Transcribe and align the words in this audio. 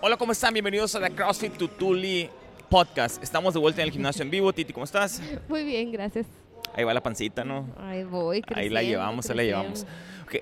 Hola, 0.00 0.16
¿cómo 0.16 0.32
están? 0.32 0.52
Bienvenidos 0.52 0.94
a 0.94 1.00
la 1.00 1.10
CrossFit 1.10 1.56
Tutuli 1.56 2.30
Podcast. 2.68 3.22
Estamos 3.22 3.54
de 3.54 3.60
vuelta 3.60 3.82
en 3.82 3.88
el 3.88 3.92
gimnasio 3.92 4.22
en 4.22 4.30
vivo. 4.30 4.52
Titi, 4.52 4.72
¿cómo 4.72 4.84
estás? 4.84 5.20
Muy 5.48 5.64
bien, 5.64 5.90
gracias. 5.90 6.26
Ahí 6.74 6.84
va 6.84 6.94
la 6.94 7.02
pancita, 7.02 7.44
¿no? 7.44 7.66
Ahí 7.78 8.04
voy, 8.04 8.36
Ahí 8.54 8.68
la 8.68 8.80
creciendo, 8.80 8.80
llevamos, 8.82 9.30
ahí 9.30 9.36
la 9.36 9.42
creciendo. 9.42 9.62
llevamos. 9.62 9.86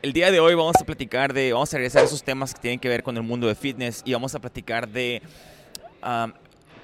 El 0.03 0.13
día 0.13 0.31
de 0.31 0.41
hoy 0.41 0.55
vamos 0.55 0.77
a 0.79 0.85
platicar 0.85 1.33
de, 1.33 1.53
vamos 1.53 1.73
a 1.73 1.77
regresar 1.79 2.03
a 2.03 2.05
esos 2.05 2.23
temas 2.23 2.53
que 2.53 2.61
tienen 2.61 2.81
que 2.81 2.89
ver 2.89 3.03
con 3.03 3.17
el 3.17 3.23
mundo 3.23 3.47
de 3.47 3.55
fitness 3.55 4.03
y 4.05 4.13
vamos 4.13 4.35
a 4.35 4.41
platicar 4.41 4.89
de 4.89 5.23
um, 6.03 6.33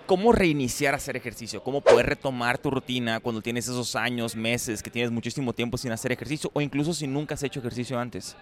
cómo 0.06 0.32
reiniciar 0.32 0.94
a 0.94 0.96
hacer 0.96 1.16
ejercicio, 1.16 1.62
cómo 1.62 1.80
poder 1.80 2.06
retomar 2.06 2.58
tu 2.58 2.70
rutina 2.70 3.20
cuando 3.20 3.42
tienes 3.42 3.66
esos 3.66 3.96
años, 3.96 4.34
meses, 4.36 4.82
que 4.82 4.90
tienes 4.90 5.10
muchísimo 5.10 5.52
tiempo 5.52 5.76
sin 5.76 5.90
hacer 5.92 6.12
ejercicio 6.12 6.50
o 6.54 6.60
incluso 6.60 6.94
si 6.94 7.06
nunca 7.06 7.34
has 7.34 7.42
hecho 7.42 7.60
ejercicio 7.60 7.98
antes. 7.98 8.36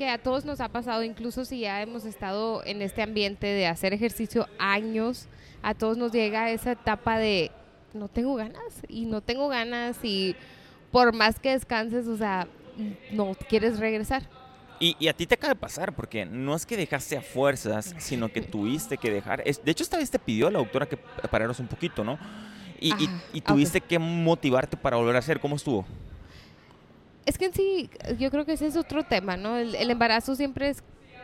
Que 0.00 0.08
a 0.08 0.16
todos 0.16 0.46
nos 0.46 0.60
ha 0.62 0.70
pasado, 0.70 1.04
incluso 1.04 1.44
si 1.44 1.60
ya 1.60 1.82
hemos 1.82 2.06
estado 2.06 2.64
en 2.64 2.80
este 2.80 3.02
ambiente 3.02 3.46
de 3.46 3.66
hacer 3.66 3.92
ejercicio 3.92 4.48
años, 4.58 5.26
a 5.62 5.74
todos 5.74 5.98
nos 5.98 6.10
llega 6.10 6.50
esa 6.50 6.72
etapa 6.72 7.18
de 7.18 7.50
no 7.92 8.08
tengo 8.08 8.34
ganas 8.34 8.62
y 8.88 9.04
no 9.04 9.20
tengo 9.20 9.48
ganas 9.48 9.98
y 10.02 10.34
por 10.90 11.14
más 11.14 11.38
que 11.38 11.50
descanses, 11.50 12.06
o 12.06 12.16
sea, 12.16 12.48
no 13.12 13.34
quieres 13.50 13.78
regresar. 13.78 14.22
Y, 14.78 14.96
y 14.98 15.08
a 15.08 15.12
ti 15.12 15.26
te 15.26 15.34
acaba 15.34 15.52
de 15.52 15.60
pasar, 15.60 15.94
porque 15.94 16.24
no 16.24 16.54
es 16.54 16.64
que 16.64 16.78
dejaste 16.78 17.18
a 17.18 17.20
fuerzas, 17.20 17.94
sino 17.98 18.30
que 18.32 18.40
tuviste 18.40 18.96
que 18.96 19.10
dejar. 19.10 19.42
Es- 19.44 19.62
de 19.62 19.70
hecho, 19.70 19.82
esta 19.82 19.98
vez 19.98 20.10
te 20.10 20.18
pidió 20.18 20.50
la 20.50 20.60
doctora 20.60 20.86
que 20.86 20.96
pararas 20.96 21.60
un 21.60 21.66
poquito, 21.66 22.04
¿no? 22.04 22.18
Y, 22.80 22.88
y- 22.88 22.92
Ajá, 23.06 23.22
y 23.34 23.38
ok. 23.40 23.44
tuviste 23.48 23.82
que 23.82 23.98
motivarte 23.98 24.78
para 24.78 24.96
volver 24.96 25.16
a 25.16 25.18
hacer. 25.18 25.40
¿Cómo 25.40 25.56
estuvo? 25.56 25.84
Es 27.26 27.38
que 27.38 27.46
en 27.46 27.54
sí, 27.54 27.90
yo 28.18 28.30
creo 28.30 28.44
que 28.44 28.52
ese 28.52 28.66
es 28.66 28.76
otro 28.76 29.04
tema, 29.04 29.36
¿no? 29.36 29.56
El, 29.56 29.74
el 29.74 29.90
embarazo 29.90 30.34
siempre 30.34 30.70
es, 30.70 30.82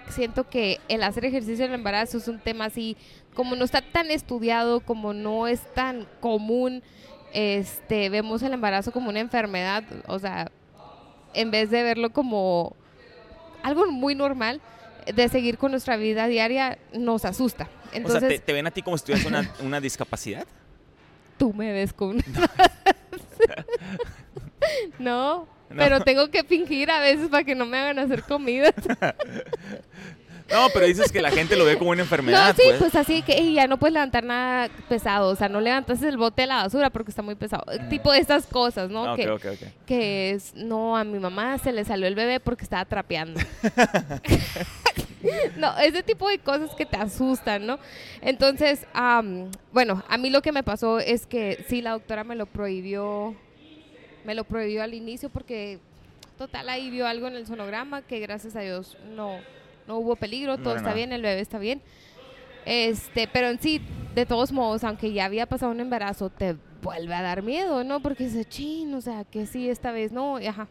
siento 0.09 0.49
que 0.49 0.81
el 0.89 1.03
hacer 1.03 1.25
ejercicio 1.25 1.65
en 1.65 1.73
el 1.73 1.79
embarazo 1.79 2.19
es 2.19 2.29
un 2.29 2.39
tema 2.39 2.67
así, 2.67 2.97
como 3.35 3.57
no 3.57 3.65
está 3.65 3.83
tan 3.83 4.11
estudiado, 4.11 4.81
como 4.81 5.13
no 5.13 5.47
es 5.47 5.61
tan 5.75 6.07
común, 6.21 6.83
este, 7.33 8.09
vemos 8.09 8.43
el 8.43 8.53
embarazo 8.53 8.93
como 8.93 9.11
una 9.11 9.21
enfermedad, 9.21 9.85
o 10.07 10.19
sea, 10.19 10.51
en 11.35 11.51
vez 11.51 11.71
de 11.71 11.83
verlo 11.83 12.11
como 12.11 12.77
algo 13.63 13.91
muy 13.91 14.15
normal, 14.15 14.61
de 15.13 15.29
seguir 15.29 15.59
con 15.59 15.71
nuestra 15.71 15.97
vida 15.97 16.27
diaria, 16.27 16.79
nos 16.93 17.25
asusta. 17.25 17.69
Entonces, 17.93 18.17
o 18.17 18.21
sea, 18.21 18.29
¿te, 18.29 18.39
te 18.39 18.53
ven 18.53 18.67
a 18.67 18.71
ti 18.71 18.83
como 18.83 18.99
si 18.99 19.05
tuvieras 19.05 19.27
una, 19.27 19.55
una 19.61 19.81
discapacidad? 19.81 20.47
tú 21.37 21.53
me 21.53 21.73
ves 21.73 21.93
con... 21.93 22.17
no, 24.99 25.47
No. 25.71 25.77
pero 25.77 26.01
tengo 26.01 26.31
que 26.31 26.45
fingir 26.45 26.91
a 26.91 27.01
veces 27.01 27.29
para 27.29 27.45
que 27.45 27.55
no 27.55 27.67
me 27.67 27.79
hagan 27.79 27.99
hacer 27.99 28.23
comida. 28.23 28.73
No, 30.51 30.69
pero 30.73 30.87
dices 30.87 31.11
que 31.11 31.21
la 31.21 31.31
gente 31.31 31.57
lo 31.57 31.65
ve 31.65 31.77
como 31.77 31.91
una 31.91 32.03
enfermedad. 32.03 32.49
No, 32.49 32.55
sí, 32.55 32.63
pues. 32.65 32.79
pues 32.79 32.95
así 32.95 33.23
que 33.23 33.33
"Ey, 33.33 33.55
ya 33.55 33.67
no 33.67 33.79
puedes 33.79 33.95
levantar 33.95 34.23
nada 34.23 34.69
pesado, 34.89 35.31
o 35.31 35.37
sea, 35.37 35.49
no 35.49 35.61
levantas 35.61 36.01
el 36.03 36.17
bote 36.17 36.43
de 36.43 36.47
la 36.49 36.63
basura 36.63 36.91
porque 36.91 37.11
está 37.11 37.23
muy 37.23 37.35
pesado. 37.35 37.65
Tipo 37.91 38.13
de 38.13 38.21
estas 38.21 38.47
cosas, 38.47 38.89
¿no? 38.89 39.13
Ah, 39.13 39.17
que, 39.17 39.59
que 39.87 40.31
es, 40.31 40.55
no, 40.55 40.97
a 40.97 41.03
mi 41.03 41.19
mamá 41.19 41.59
se 41.59 41.73
le 41.73 41.85
salió 41.85 42.07
el 42.07 42.15
bebé 42.15 42.39
porque 42.39 42.63
estaba 42.63 42.85
trapeando. 42.85 43.41
no, 45.57 45.77
ese 45.79 46.03
tipo 46.05 46.29
de 46.29 46.39
cosas 46.39 46.71
que 46.77 46.87
te 46.87 46.97
asustan, 46.97 47.67
¿no? 47.67 47.79
Entonces, 48.21 48.87
am, 48.93 49.51
bueno, 49.73 50.05
a 50.09 50.17
mí 50.17 50.31
lo 50.31 50.43
que 50.43 50.53
me 50.53 50.63
pasó 50.63 51.01
es 51.01 51.27
que 51.27 51.65
sí, 51.69 51.83
la 51.83 51.91
doctora 51.93 52.23
me 52.23 52.37
lo 52.37 52.47
prohibió, 52.47 53.35
me 54.27 54.35
lo 54.35 54.45
prohibió 54.45 54.83
al 54.83 54.93
inicio 54.93 55.31
porque, 55.31 55.79
total, 56.37 56.69
ahí 56.69 56.91
vio 56.91 57.07
algo 57.07 57.29
en 57.29 57.37
el 57.37 57.47
sonograma 57.47 58.03
que 58.03 58.19
gracias 58.19 58.57
a 58.57 58.61
Dios 58.61 58.99
no, 59.15 59.39
no 59.87 59.99
hubo 59.99 60.17
peligro, 60.17 60.57
No 60.57 60.63
todo 60.63 60.77
está 60.77 60.93
bien, 60.93 61.13
el 61.13 61.23
bebé 61.23 61.41
está 61.41 61.59
bien. 61.59 61.81
Este, 62.67 63.29
pero 63.29 63.49
en 63.49 63.61
sí, 63.61 63.81
de 64.17 64.27
todos 64.27 64.51
modos, 64.51 64.83
aunque 64.83 65.13
ya 65.13 65.25
había 65.25 65.47
pasado 65.47 65.71
un 65.71 65.79
embarazo, 65.79 66.31
te 66.31 66.57
vuelve 66.83 67.15
a 67.15 67.23
dar 67.23 67.43
miedo, 67.43 67.85
¿no? 67.85 68.01
Porque 68.01 68.25
dices, 68.25 68.49
chin, 68.49 68.93
o 68.95 69.01
sea, 69.01 69.25
que 69.25 69.47
sí, 69.47 69.71
esta 69.71 69.93
vez 69.93 70.11
no, 70.11 70.41
y 70.41 70.47
ajá. 70.47 70.67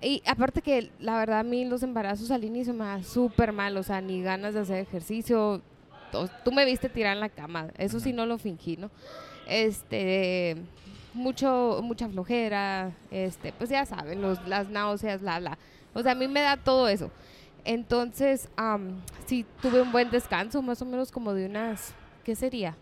Y 0.00 0.22
aparte 0.26 0.62
que 0.62 0.90
la 0.98 1.18
verdad 1.18 1.40
a 1.40 1.42
mí 1.42 1.66
los 1.66 1.82
embarazos 1.82 2.30
al 2.30 2.44
inicio 2.44 2.72
me 2.72 2.86
da 2.86 3.02
súper 3.02 3.52
mal, 3.52 3.76
o 3.76 3.82
sea, 3.82 4.00
ni 4.00 4.22
ganas 4.22 4.54
de 4.54 4.60
hacer 4.60 4.78
ejercicio. 4.78 5.60
Tú 6.42 6.52
me 6.52 6.64
viste 6.64 6.88
tirar 6.88 7.14
en 7.14 7.20
la 7.20 7.28
cama, 7.28 7.68
eso 7.76 8.00
sí 8.00 8.14
no 8.14 8.24
lo 8.24 8.38
fingí, 8.38 8.78
¿no? 8.78 8.90
Este, 9.46 10.56
mucho, 11.14 11.80
mucha 11.82 12.08
flojera, 12.08 12.92
este, 13.10 13.52
pues 13.52 13.70
ya 13.70 13.84
saben, 13.86 14.22
los, 14.22 14.46
las 14.46 14.68
náuseas, 14.68 15.22
la, 15.22 15.40
la. 15.40 15.58
O 15.94 16.02
sea, 16.02 16.12
a 16.12 16.14
mí 16.14 16.28
me 16.28 16.40
da 16.40 16.56
todo 16.56 16.88
eso. 16.88 17.10
Entonces, 17.64 18.48
am, 18.56 19.00
sí 19.26 19.44
tuve 19.60 19.80
un 19.82 19.92
buen 19.92 20.10
descanso, 20.10 20.62
más 20.62 20.80
o 20.82 20.84
menos 20.84 21.10
como 21.10 21.34
de 21.34 21.46
unas, 21.46 21.92
¿qué 22.24 22.34
sería? 22.34 22.76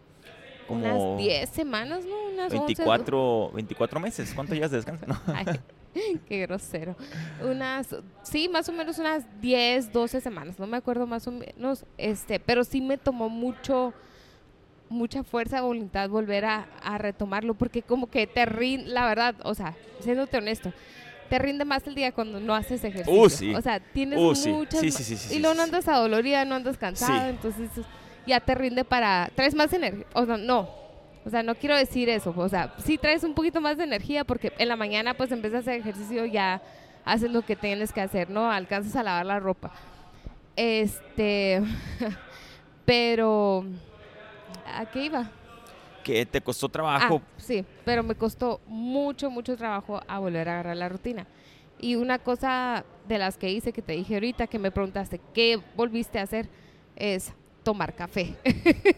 Como 0.66 0.84
Unas 0.84 1.18
10 1.18 1.48
semanas, 1.48 2.04
¿no? 2.04 2.14
Unas 2.32 2.52
11, 2.52 2.58
24, 2.66 3.50
24 3.54 4.00
meses. 4.00 4.32
¿Cuánto 4.34 4.54
llevas 4.54 4.70
de 4.70 4.76
descanso? 4.76 5.06
No. 5.06 5.18
Ay, 5.34 6.20
qué 6.28 6.42
grosero. 6.42 6.94
Unas, 7.42 7.96
sí, 8.22 8.48
más 8.48 8.68
o 8.68 8.72
menos 8.72 8.98
unas 8.98 9.24
10, 9.40 9.92
12 9.92 10.20
semanas, 10.20 10.58
no 10.58 10.66
me 10.66 10.76
acuerdo 10.76 11.06
más 11.06 11.26
o 11.26 11.32
menos, 11.32 11.84
este, 11.96 12.38
pero 12.38 12.62
sí 12.62 12.80
me 12.80 12.98
tomó 12.98 13.28
mucho, 13.28 13.94
mucha 14.88 15.22
fuerza 15.22 15.56
de 15.56 15.62
voluntad 15.62 16.08
volver 16.08 16.44
a, 16.44 16.66
a 16.82 16.98
retomarlo, 16.98 17.54
porque 17.54 17.82
como 17.82 18.08
que 18.10 18.26
te 18.26 18.46
rinde, 18.46 18.88
la 18.88 19.06
verdad, 19.06 19.34
o 19.42 19.54
sea, 19.54 19.74
siéndote 20.00 20.38
honesto, 20.38 20.72
te 21.28 21.38
rinde 21.38 21.64
más 21.64 21.86
el 21.86 21.94
día 21.94 22.12
cuando 22.12 22.40
no 22.40 22.54
haces 22.54 22.82
ejercicio. 22.84 23.20
Uh, 23.20 23.28
sí. 23.28 23.54
O 23.54 23.60
sea, 23.60 23.80
tienes 23.80 24.18
Uh, 24.18 24.34
sí. 24.34 24.50
muchas... 24.50 24.80
Sí, 24.80 25.36
y 25.36 25.40
luego 25.40 25.54
no 25.54 25.62
andas 25.62 25.88
adolorida, 25.88 26.44
no 26.44 26.54
andas 26.54 26.78
cansada, 26.78 27.28
entonces 27.28 27.68
ya 28.26 28.40
te 28.40 28.54
rinde 28.54 28.84
para... 28.84 29.30
Traes 29.34 29.54
más 29.54 29.72
energía, 29.72 30.06
o 30.14 30.24
sea, 30.24 30.36
no, 30.36 30.68
o 31.24 31.30
sea, 31.30 31.42
no 31.42 31.54
quiero 31.54 31.76
decir 31.76 32.08
eso. 32.08 32.32
O 32.34 32.48
sea, 32.48 32.72
sí 32.82 32.96
traes 32.96 33.22
un 33.24 33.34
poquito 33.34 33.60
más 33.60 33.76
de 33.76 33.84
energía 33.84 34.24
porque 34.24 34.52
en 34.56 34.68
la 34.68 34.76
mañana 34.76 35.12
pues 35.14 35.30
empiezas 35.30 35.58
a 35.58 35.60
hacer 35.60 35.80
ejercicio, 35.80 36.24
ya 36.24 36.62
haces 37.04 37.30
lo 37.30 37.42
que 37.42 37.56
tienes 37.56 37.92
que 37.92 38.00
hacer, 38.00 38.30
¿no? 38.30 38.50
Alcanzas 38.50 38.96
a 38.96 39.02
lavar 39.02 39.26
la 39.26 39.38
ropa. 39.38 39.70
Este, 40.56 41.62
pero, 42.86 43.64
¿a 44.66 44.86
qué 44.86 45.04
iba? 45.04 45.30
Que 46.04 46.24
te 46.24 46.40
costó 46.40 46.68
trabajo. 46.68 47.20
Ah, 47.24 47.32
sí, 47.38 47.64
pero 47.84 48.02
me 48.02 48.14
costó 48.14 48.60
mucho, 48.66 49.30
mucho 49.30 49.56
trabajo 49.56 50.00
a 50.06 50.18
volver 50.18 50.48
a 50.48 50.52
agarrar 50.54 50.76
la 50.76 50.88
rutina. 50.88 51.26
Y 51.80 51.94
una 51.94 52.18
cosa 52.18 52.84
de 53.06 53.18
las 53.18 53.36
que 53.36 53.50
hice 53.50 53.72
que 53.72 53.82
te 53.82 53.92
dije 53.92 54.14
ahorita, 54.14 54.46
que 54.46 54.58
me 54.58 54.70
preguntaste, 54.70 55.20
¿qué 55.32 55.60
volviste 55.76 56.18
a 56.18 56.22
hacer? 56.22 56.48
Es 56.96 57.32
tomar 57.62 57.94
café. 57.94 58.34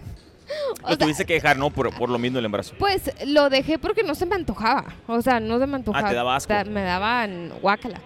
Lo 0.83 0.89
sea, 0.89 0.99
tuviste 0.99 1.25
que 1.25 1.35
dejar, 1.35 1.57
¿no? 1.57 1.71
Por, 1.71 1.95
por 1.97 2.09
lo 2.09 2.19
mismo 2.19 2.37
del 2.37 2.47
embarazo. 2.47 2.75
Pues 2.79 3.13
lo 3.25 3.51
dejé 3.51 3.79
porque 3.79 4.03
no 4.03 4.15
se 4.15 4.27
me 4.27 4.35
antojaba. 4.35 4.87
O 5.07 5.23
sea, 5.23 5.39
no 5.39 5.59
se 5.59 5.67
me 5.67 5.77
antojaba. 5.77 6.09
Ah, 6.09 6.11
te 6.11 6.17
daba 6.17 6.37
asco. 6.37 6.53
Me 6.67 6.83
daban 6.83 7.53
guácala. 7.61 8.01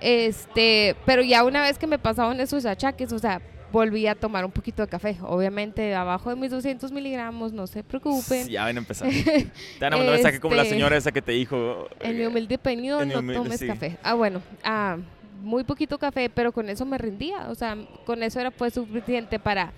Este, 0.00 0.94
pero 1.06 1.22
ya 1.22 1.44
una 1.44 1.62
vez 1.62 1.78
que 1.78 1.86
me 1.86 1.98
pasaban 1.98 2.38
esos 2.40 2.66
achaques, 2.66 3.12
o 3.12 3.18
sea, 3.18 3.40
volví 3.72 4.06
a 4.06 4.14
tomar 4.14 4.44
un 4.44 4.52
poquito 4.52 4.82
de 4.82 4.88
café. 4.88 5.16
Obviamente, 5.22 5.94
abajo 5.94 6.30
de 6.30 6.36
mis 6.36 6.50
200 6.50 6.92
miligramos, 6.92 7.52
no 7.52 7.66
se 7.66 7.82
preocupen. 7.82 8.48
Ya 8.48 8.64
ven 8.64 8.76
a 8.76 8.80
empezar. 8.80 9.08
Te 9.10 9.50
van 9.80 9.94
a 9.94 9.96
mandar 9.96 10.14
mensaje 10.14 10.40
como 10.40 10.54
la 10.54 10.62
Este, 10.62 10.74
señora 10.74 10.96
esa 10.96 11.12
que 11.12 11.22
te 11.22 11.32
dijo. 11.32 11.88
En 12.00 12.16
mi 12.16 12.22
eh, 12.22 12.28
humilde 12.28 12.54
opinión, 12.56 13.08
no 13.08 13.18
humilde- 13.20 13.34
tomes 13.34 13.60
sí. 13.60 13.66
café. 13.66 13.98
Ah, 14.02 14.14
bueno, 14.14 14.40
ah, 14.64 14.96
muy 15.42 15.64
poquito 15.64 15.98
café, 15.98 16.30
pero 16.30 16.52
con 16.52 16.68
eso 16.68 16.84
me 16.84 16.98
rendía. 16.98 17.48
O 17.50 17.54
sea, 17.54 17.76
con 18.04 18.22
eso 18.22 18.40
era 18.40 18.50
pues 18.50 18.74
suficiente 18.74 19.38
para 19.38 19.72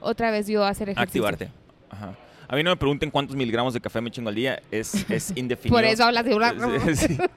otra 0.00 0.30
vez 0.30 0.46
yo 0.46 0.64
hacer 0.64 0.88
ejercicio. 0.90 1.26
Activarte. 1.26 1.50
Ajá. 1.90 2.16
A 2.46 2.56
mí 2.56 2.62
no 2.62 2.70
me 2.70 2.76
pregunten 2.76 3.10
cuántos 3.10 3.34
miligramos 3.36 3.72
de 3.72 3.80
café 3.80 4.00
me 4.02 4.10
chingo 4.10 4.28
al 4.28 4.34
día. 4.34 4.60
Es, 4.70 5.08
es 5.10 5.32
indefinido. 5.36 5.76
Por 5.76 5.84
eso 5.84 6.04
hablas 6.04 6.24
de 6.24 6.34
una... 6.34 6.54
Sí. 6.94 7.18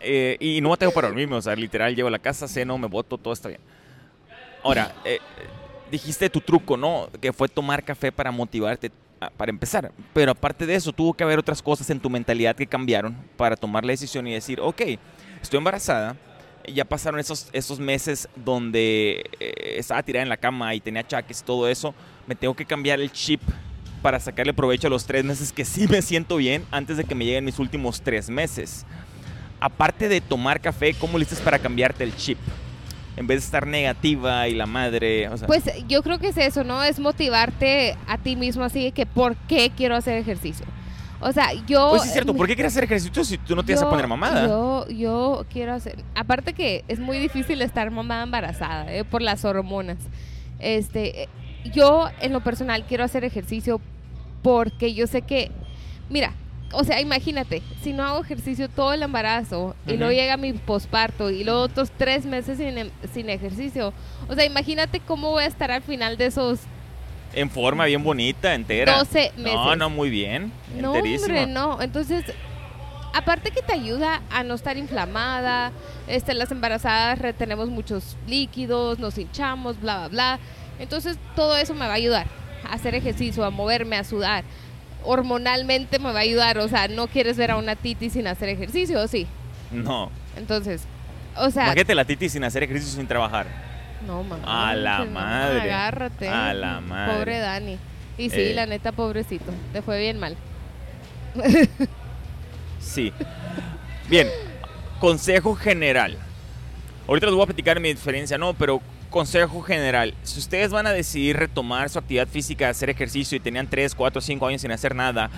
Eh, 0.00 0.36
y 0.40 0.60
no 0.60 0.76
tengo 0.76 0.92
para 0.92 1.08
dormirme, 1.08 1.36
o 1.36 1.42
sea, 1.42 1.54
literal, 1.54 1.94
llego 1.94 2.08
a 2.08 2.10
la 2.10 2.18
casa, 2.18 2.48
ceno, 2.48 2.76
me 2.76 2.88
boto, 2.88 3.18
todo 3.18 3.32
está 3.32 3.48
bien. 3.48 3.60
Ahora, 4.62 4.94
eh, 5.04 5.18
dijiste 5.90 6.30
tu 6.30 6.40
truco, 6.40 6.76
¿no? 6.76 7.08
Que 7.20 7.32
fue 7.32 7.48
tomar 7.48 7.82
café 7.84 8.12
para 8.12 8.30
motivarte, 8.30 8.90
a- 9.20 9.30
para 9.30 9.50
empezar. 9.50 9.92
Pero 10.12 10.32
aparte 10.32 10.66
de 10.66 10.74
eso, 10.74 10.92
tuvo 10.92 11.12
que 11.14 11.24
haber 11.24 11.38
otras 11.38 11.62
cosas 11.62 11.88
en 11.90 12.00
tu 12.00 12.08
mentalidad 12.10 12.54
que 12.56 12.66
cambiaron 12.66 13.16
para 13.36 13.56
tomar 13.56 13.84
la 13.84 13.92
decisión 13.92 14.26
y 14.26 14.32
decir, 14.32 14.60
ok, 14.60 14.82
estoy 15.42 15.58
embarazada, 15.58 16.16
ya 16.72 16.84
pasaron 16.84 17.18
esos, 17.20 17.48
esos 17.52 17.78
meses 17.80 18.28
donde 18.36 19.24
eh, 19.40 19.74
estaba 19.78 20.02
tirada 20.02 20.22
en 20.22 20.28
la 20.28 20.36
cama 20.36 20.74
y 20.74 20.80
tenía 20.80 21.00
achaques 21.02 21.40
y 21.40 21.44
todo 21.44 21.68
eso, 21.68 21.94
me 22.26 22.34
tengo 22.36 22.54
que 22.54 22.64
cambiar 22.64 23.00
el 23.00 23.10
chip 23.10 23.40
para 24.00 24.18
sacarle 24.20 24.52
provecho 24.54 24.86
a 24.86 24.90
los 24.90 25.04
tres 25.04 25.24
meses 25.24 25.52
que 25.52 25.64
sí 25.64 25.86
me 25.88 26.02
siento 26.02 26.36
bien 26.36 26.64
antes 26.70 26.96
de 26.96 27.04
que 27.04 27.14
me 27.14 27.24
lleguen 27.24 27.44
mis 27.44 27.58
últimos 27.58 28.00
tres 28.00 28.30
meses. 28.30 28.84
Aparte 29.60 30.08
de 30.08 30.20
tomar 30.20 30.60
café, 30.60 30.94
¿cómo 30.94 31.18
le 31.18 31.24
hiciste 31.24 31.44
para 31.44 31.58
cambiarte 31.58 32.02
el 32.02 32.14
chip? 32.16 32.38
En 33.16 33.26
vez 33.26 33.40
de 33.40 33.44
estar 33.44 33.66
negativa 33.66 34.48
y 34.48 34.54
la 34.54 34.66
madre, 34.66 35.28
o 35.28 35.36
sea, 35.36 35.46
Pues 35.46 35.64
yo 35.86 36.02
creo 36.02 36.18
que 36.18 36.28
es 36.28 36.36
eso, 36.38 36.64
¿no? 36.64 36.82
Es 36.82 36.98
motivarte 36.98 37.96
a 38.08 38.16
ti 38.18 38.36
mismo 38.36 38.64
así 38.64 38.84
de 38.84 38.92
que 38.92 39.04
por 39.06 39.36
qué 39.36 39.70
quiero 39.76 39.96
hacer 39.96 40.16
ejercicio. 40.16 40.64
O 41.20 41.30
sea, 41.32 41.52
yo... 41.68 41.90
pues 41.90 42.02
sí 42.02 42.08
es 42.08 42.12
cierto, 42.14 42.34
¿por 42.34 42.46
qué 42.48 42.54
quieres 42.54 42.72
hacer 42.72 42.84
ejercicio 42.84 43.22
si 43.24 43.38
tú 43.38 43.54
no 43.54 43.62
te 43.62 43.72
vas 43.74 43.82
a 43.82 43.84
yo- 43.84 43.90
poner 43.90 44.08
mamada? 44.08 44.46
Yo, 44.48 44.88
yo 44.88 45.44
quiero 45.52 45.74
hacer... 45.74 46.02
Aparte 46.14 46.52
que 46.54 46.84
es 46.88 46.98
muy 46.98 47.18
difícil 47.18 47.60
estar 47.62 47.90
mamada 47.90 48.22
embarazada, 48.24 48.92
¿eh? 48.92 49.04
Por 49.04 49.22
las 49.22 49.44
hormonas. 49.44 49.98
Este, 50.58 51.24
eh, 51.24 51.28
yo 51.72 52.08
en 52.20 52.32
lo 52.32 52.40
personal 52.42 52.84
quiero 52.86 53.04
hacer 53.04 53.24
ejercicio 53.24 53.80
porque 54.42 54.94
yo 54.94 55.06
sé 55.06 55.22
que, 55.22 55.50
mira, 56.10 56.32
o 56.72 56.84
sea, 56.84 57.00
imagínate, 57.00 57.62
si 57.82 57.92
no 57.92 58.02
hago 58.04 58.22
ejercicio 58.22 58.68
todo 58.68 58.92
el 58.92 59.02
embarazo 59.02 59.74
y 59.86 59.90
luego 59.96 60.12
Ujú. 60.12 60.20
llega 60.20 60.36
mi 60.36 60.52
posparto 60.54 61.30
y 61.30 61.44
luego 61.44 61.60
otros 61.60 61.90
tres 61.96 62.24
meses 62.26 62.58
sin, 62.58 62.78
em- 62.78 62.90
sin 63.12 63.28
ejercicio, 63.30 63.92
o 64.28 64.34
sea, 64.34 64.44
imagínate 64.44 65.00
cómo 65.00 65.30
voy 65.30 65.44
a 65.44 65.46
estar 65.46 65.70
al 65.70 65.82
final 65.82 66.16
de 66.16 66.26
esos 66.26 66.60
En 67.34 67.48
forma 67.50 67.86
bien 67.86 68.02
bonita, 68.04 68.54
entera. 68.54 68.98
12 68.98 69.32
meses. 69.36 69.54
No, 69.54 69.76
no, 69.76 69.90
muy 69.90 70.10
bien. 70.10 70.52
No, 70.78 70.92
hombre, 70.92 71.46
no. 71.46 71.80
Entonces, 71.80 72.24
aparte 73.14 73.50
que 73.50 73.62
te 73.62 73.72
ayuda 73.72 74.22
a 74.30 74.42
no 74.42 74.54
estar 74.54 74.76
inflamada, 74.76 75.72
este, 76.08 76.34
las 76.34 76.50
embarazadas 76.50 77.18
retenemos 77.18 77.68
muchos 77.68 78.16
líquidos, 78.26 78.98
nos 78.98 79.16
hinchamos, 79.18 79.80
bla, 79.80 79.96
bla, 79.98 80.08
bla. 80.08 80.38
Entonces, 80.78 81.16
todo 81.36 81.56
eso 81.56 81.74
me 81.74 81.86
va 81.86 81.92
a 81.92 81.96
ayudar 81.96 82.26
a 82.68 82.74
hacer 82.74 82.94
ejercicio, 82.94 83.44
a 83.44 83.50
moverme, 83.50 83.96
a 83.96 84.04
sudar. 84.04 84.44
Hormonalmente 85.04 85.98
me 85.98 86.12
va 86.12 86.18
a 86.20 86.22
ayudar, 86.22 86.58
o 86.58 86.68
sea, 86.68 86.88
no 86.88 87.08
quieres 87.08 87.36
ver 87.36 87.50
a 87.50 87.56
una 87.56 87.76
titi 87.76 88.10
sin 88.10 88.26
hacer 88.26 88.48
ejercicio, 88.48 89.00
¿o 89.00 89.08
sí? 89.08 89.26
No. 89.70 90.10
Entonces, 90.36 90.82
o 91.36 91.50
sea, 91.50 91.64
Imagínate 91.64 91.94
la 91.94 92.04
titi 92.04 92.28
sin 92.28 92.44
hacer 92.44 92.62
ejercicio 92.62 92.96
sin 92.98 93.06
trabajar. 93.06 93.46
no 94.06 94.22
mames, 94.22 94.44
A 94.46 94.74
la 94.74 94.98
no, 95.04 95.10
madre. 95.12 95.60
agárrate. 95.62 96.28
A 96.28 96.52
la 96.54 96.80
madre. 96.80 97.14
Pobre 97.14 97.38
Dani. 97.38 97.78
Y 98.18 98.30
sí, 98.30 98.40
Eh. 98.40 98.52
la 98.54 98.66
neta, 98.66 98.92
pobrecito, 98.92 99.52
te 99.72 99.80
fue 99.82 99.98
bien 100.00 100.18
mal. 100.20 100.36
Sí. 102.80 103.12
Bien, 104.08 104.28
consejo 105.00 105.54
general. 105.54 106.18
Ahorita 107.08 107.26
les 107.26 107.34
voy 107.34 107.42
a 107.44 107.46
platicar 107.46 107.80
mi 107.80 107.88
diferencia, 107.88 108.36
no, 108.38 108.54
pero 108.54 108.80
consejo 109.12 109.62
general. 109.62 110.14
Si 110.24 110.40
ustedes 110.40 110.70
van 110.72 110.88
a 110.88 110.92
decidir 110.92 111.36
retomar 111.36 111.88
su 111.88 112.00
actividad 112.00 112.26
física, 112.26 112.68
hacer 112.68 112.90
ejercicio 112.90 113.36
y 113.36 113.40
tenían 113.40 113.68
3, 113.70 113.94
4, 113.94 114.20
5 114.20 114.46
años 114.48 114.62
sin 114.62 114.72
hacer 114.72 114.96
nada, 114.96 115.30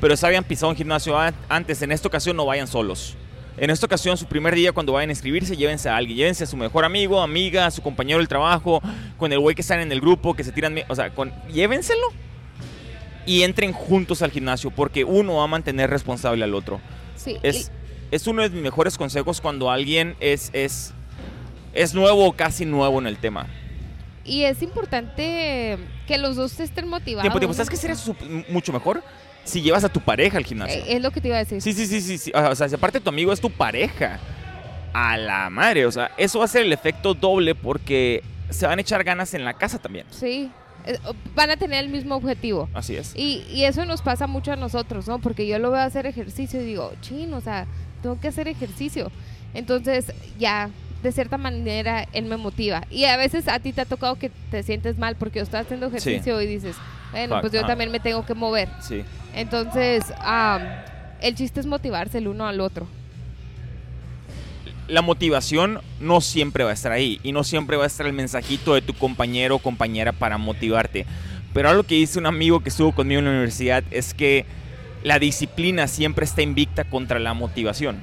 pero 0.00 0.16
se 0.16 0.26
habían 0.26 0.42
pisado 0.42 0.70
un 0.70 0.76
gimnasio 0.76 1.16
an- 1.16 1.34
antes, 1.48 1.80
en 1.82 1.92
esta 1.92 2.08
ocasión 2.08 2.36
no 2.36 2.44
vayan 2.46 2.66
solos. 2.66 3.16
En 3.56 3.70
esta 3.70 3.86
ocasión, 3.86 4.16
su 4.16 4.26
primer 4.26 4.54
día 4.54 4.72
cuando 4.72 4.92
vayan 4.92 5.10
a 5.10 5.12
inscribirse, 5.12 5.56
llévense 5.56 5.88
a 5.88 5.96
alguien. 5.96 6.16
Llévense 6.16 6.44
a 6.44 6.46
su 6.46 6.56
mejor 6.56 6.84
amigo, 6.84 7.20
amiga, 7.20 7.66
a 7.66 7.70
su 7.72 7.82
compañero 7.82 8.18
del 8.18 8.28
trabajo, 8.28 8.80
con 9.16 9.32
el 9.32 9.38
güey 9.40 9.54
que 9.56 9.62
están 9.62 9.80
en 9.80 9.90
el 9.92 10.00
grupo, 10.00 10.34
que 10.34 10.44
se 10.44 10.52
tiran... 10.52 10.76
O 10.88 10.94
sea, 10.94 11.10
con, 11.10 11.32
llévenselo 11.52 12.06
y 13.26 13.42
entren 13.42 13.72
juntos 13.72 14.22
al 14.22 14.30
gimnasio, 14.30 14.70
porque 14.70 15.04
uno 15.04 15.34
va 15.36 15.44
a 15.44 15.46
mantener 15.48 15.90
responsable 15.90 16.44
al 16.44 16.54
otro. 16.54 16.80
Sí, 17.16 17.36
Es, 17.42 17.70
es 18.10 18.26
uno 18.26 18.42
de 18.42 18.50
mis 18.50 18.62
mejores 18.62 18.96
consejos 18.96 19.40
cuando 19.40 19.70
alguien 19.70 20.16
es, 20.20 20.50
es, 20.54 20.94
es 21.78 21.94
nuevo 21.94 22.26
o 22.26 22.32
casi 22.32 22.66
nuevo 22.66 22.98
en 22.98 23.06
el 23.06 23.16
tema. 23.18 23.46
Y 24.24 24.42
es 24.42 24.62
importante 24.62 25.78
que 26.06 26.18
los 26.18 26.36
dos 26.36 26.58
estén 26.60 26.88
motivados. 26.88 27.22
Tiempo, 27.22 27.38
tiempo. 27.38 27.52
¿no? 27.52 27.56
¿Sabes 27.56 27.70
qué 27.70 27.76
sería 27.76 27.96
mucho 28.50 28.72
mejor? 28.72 29.02
Si 29.44 29.62
llevas 29.62 29.84
a 29.84 29.88
tu 29.88 30.00
pareja 30.00 30.36
al 30.36 30.44
gimnasio. 30.44 30.82
Eh, 30.82 30.96
es 30.96 31.02
lo 31.02 31.10
que 31.10 31.20
te 31.20 31.28
iba 31.28 31.36
a 31.36 31.40
decir. 31.40 31.62
Sí, 31.62 31.72
sí, 31.72 31.86
sí, 31.86 32.00
sí, 32.02 32.18
sí. 32.18 32.32
O 32.34 32.54
sea, 32.54 32.68
si 32.68 32.74
aparte 32.74 33.00
tu 33.00 33.08
amigo 33.08 33.32
es 33.32 33.40
tu 33.40 33.50
pareja. 33.50 34.18
A 34.92 35.16
la 35.16 35.48
madre. 35.48 35.86
O 35.86 35.92
sea, 35.92 36.10
eso 36.18 36.40
va 36.40 36.44
a 36.46 36.48
ser 36.48 36.62
el 36.62 36.72
efecto 36.72 37.14
doble 37.14 37.54
porque 37.54 38.22
se 38.50 38.66
van 38.66 38.78
a 38.78 38.82
echar 38.82 39.04
ganas 39.04 39.32
en 39.34 39.44
la 39.44 39.54
casa 39.54 39.78
también. 39.78 40.06
Sí. 40.10 40.50
Eh, 40.84 40.98
Van 41.34 41.50
a 41.50 41.56
tener 41.56 41.84
el 41.84 41.90
mismo 41.90 42.16
objetivo. 42.16 42.68
Así 42.74 42.96
es. 42.96 43.12
Y, 43.14 43.44
y 43.50 43.64
eso 43.64 43.84
nos 43.86 44.02
pasa 44.02 44.26
mucho 44.26 44.52
a 44.52 44.56
nosotros, 44.56 45.06
¿no? 45.06 45.20
Porque 45.20 45.46
yo 45.46 45.58
lo 45.58 45.70
veo 45.70 45.80
hacer 45.80 46.06
ejercicio 46.06 46.60
y 46.60 46.64
digo, 46.64 46.92
chin, 47.00 47.32
o 47.32 47.40
sea, 47.40 47.66
tengo 48.02 48.20
que 48.20 48.28
hacer 48.28 48.48
ejercicio. 48.48 49.10
Entonces, 49.54 50.12
ya, 50.38 50.70
de 51.02 51.12
cierta 51.12 51.38
manera, 51.38 52.06
él 52.12 52.24
me 52.24 52.36
motiva. 52.36 52.82
Y 52.90 53.04
a 53.04 53.16
veces 53.16 53.48
a 53.48 53.58
ti 53.60 53.72
te 53.72 53.82
ha 53.82 53.84
tocado 53.84 54.16
que 54.16 54.30
te 54.50 54.62
sientes 54.62 54.98
mal 54.98 55.16
porque 55.16 55.40
estoy 55.40 55.60
haciendo 55.60 55.86
ejercicio 55.86 56.40
y 56.40 56.46
dices, 56.46 56.76
bueno, 57.12 57.36
Fuck, 57.36 57.40
pues 57.42 57.52
yo 57.52 57.60
ah. 57.64 57.66
también 57.66 57.90
me 57.90 58.00
tengo 58.00 58.24
que 58.26 58.34
mover. 58.34 58.68
Sí. 58.80 59.04
Entonces, 59.34 60.12
am, 60.20 60.62
el 61.20 61.34
chiste 61.34 61.60
es 61.60 61.66
motivarse 61.66 62.18
el 62.18 62.28
uno 62.28 62.46
al 62.46 62.60
otro. 62.60 62.86
la 64.88 65.02
motivación 65.02 65.80
no 66.00 66.22
siempre 66.22 66.64
va 66.64 66.70
a 66.70 66.72
estar 66.72 66.92
ahí 66.92 67.20
y 67.22 67.32
no 67.32 67.44
siempre 67.44 67.76
va 67.76 67.84
a 67.84 67.86
estar 67.86 68.06
el 68.06 68.14
mensajito 68.14 68.74
de 68.74 68.80
tu 68.80 68.94
compañero 68.94 69.56
o 69.56 69.58
compañera 69.58 70.12
para 70.12 70.38
motivarte. 70.38 71.04
Pero 71.52 71.68
algo 71.68 71.82
que 71.82 71.94
dice 71.94 72.18
un 72.18 72.26
amigo 72.26 72.60
que 72.60 72.70
estuvo 72.70 72.92
conmigo 72.92 73.18
en 73.18 73.26
la 73.26 73.30
universidad 73.32 73.84
es 73.90 74.14
que 74.14 74.46
la 75.04 75.18
disciplina 75.18 75.86
siempre 75.88 76.24
está 76.24 76.42
invicta 76.42 76.84
contra 76.84 77.18
la 77.18 77.34
motivación. 77.34 78.00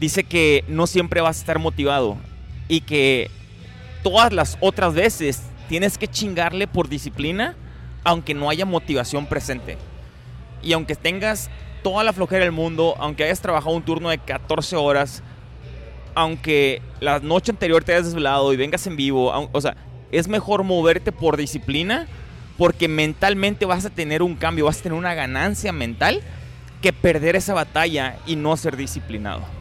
Dice 0.00 0.24
que 0.24 0.64
no 0.68 0.86
siempre 0.86 1.20
vas 1.20 1.38
a 1.38 1.40
estar 1.40 1.58
motivado 1.58 2.16
y 2.68 2.82
que 2.82 3.30
todas 4.02 4.32
las 4.32 4.56
otras 4.60 4.94
veces 4.94 5.42
tienes 5.68 5.98
que 5.98 6.08
chingarle 6.08 6.66
por 6.66 6.88
disciplina 6.88 7.56
aunque 8.04 8.34
no 8.34 8.48
haya 8.48 8.64
motivación 8.64 9.26
presente. 9.26 9.76
Y 10.62 10.72
aunque 10.72 10.94
tengas 10.94 11.50
toda 11.82 12.04
la 12.04 12.12
flojera 12.12 12.44
del 12.44 12.52
mundo, 12.52 12.94
aunque 12.98 13.24
hayas 13.24 13.40
trabajado 13.40 13.74
un 13.76 13.82
turno 13.82 14.08
de 14.08 14.18
14 14.18 14.76
horas, 14.76 15.22
aunque 16.14 16.80
la 17.00 17.20
noche 17.20 17.52
anterior 17.52 17.84
te 17.84 17.92
hayas 17.92 18.06
desvelado 18.06 18.52
y 18.52 18.56
vengas 18.56 18.86
en 18.86 18.96
vivo, 18.96 19.32
o 19.52 19.60
sea, 19.60 19.76
es 20.10 20.26
mejor 20.26 20.64
moverte 20.64 21.12
por 21.12 21.36
disciplina 21.36 22.06
porque 22.56 22.88
mentalmente 22.88 23.66
vas 23.66 23.84
a 23.84 23.90
tener 23.90 24.22
un 24.22 24.34
cambio, 24.34 24.64
vas 24.64 24.80
a 24.80 24.82
tener 24.82 24.98
una 24.98 25.14
ganancia 25.14 25.72
mental 25.72 26.22
que 26.82 26.92
perder 26.92 27.36
esa 27.36 27.54
batalla 27.54 28.16
y 28.26 28.36
no 28.36 28.56
ser 28.56 28.76
disciplinado. 28.76 29.57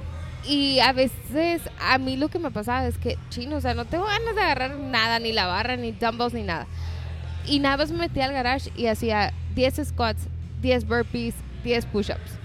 Y 0.48 0.80
a 0.80 0.94
veces 0.94 1.62
a 1.82 1.98
mí 1.98 2.16
lo 2.16 2.30
que 2.30 2.40
me 2.40 2.52
pasaba 2.52 2.88
es 2.88 2.98
que, 2.98 3.18
chino, 3.30 3.58
o 3.58 3.62
sea, 3.62 3.74
no 3.74 3.86
tengo 3.86 4.06
ganas 4.06 4.34
de 4.36 4.42
agarrar 4.42 4.78
nada, 4.78 5.20
ni 5.20 5.34
la 5.34 5.46
barra, 5.46 5.76
ni 5.76 5.92
dumbbells, 5.92 6.34
ni 6.34 6.44
nada. 6.44 6.68
Y 7.46 7.60
nada 7.60 7.78
más 7.78 7.92
me 7.92 7.98
metía 8.00 8.26
al 8.26 8.34
garage 8.34 8.72
y 8.76 8.88
hacía 8.88 9.34
10 9.56 9.82
squats, 9.88 10.28
10 10.62 10.86
burpees, 10.88 11.36
10 11.64 11.86
push-ups. 11.88 12.40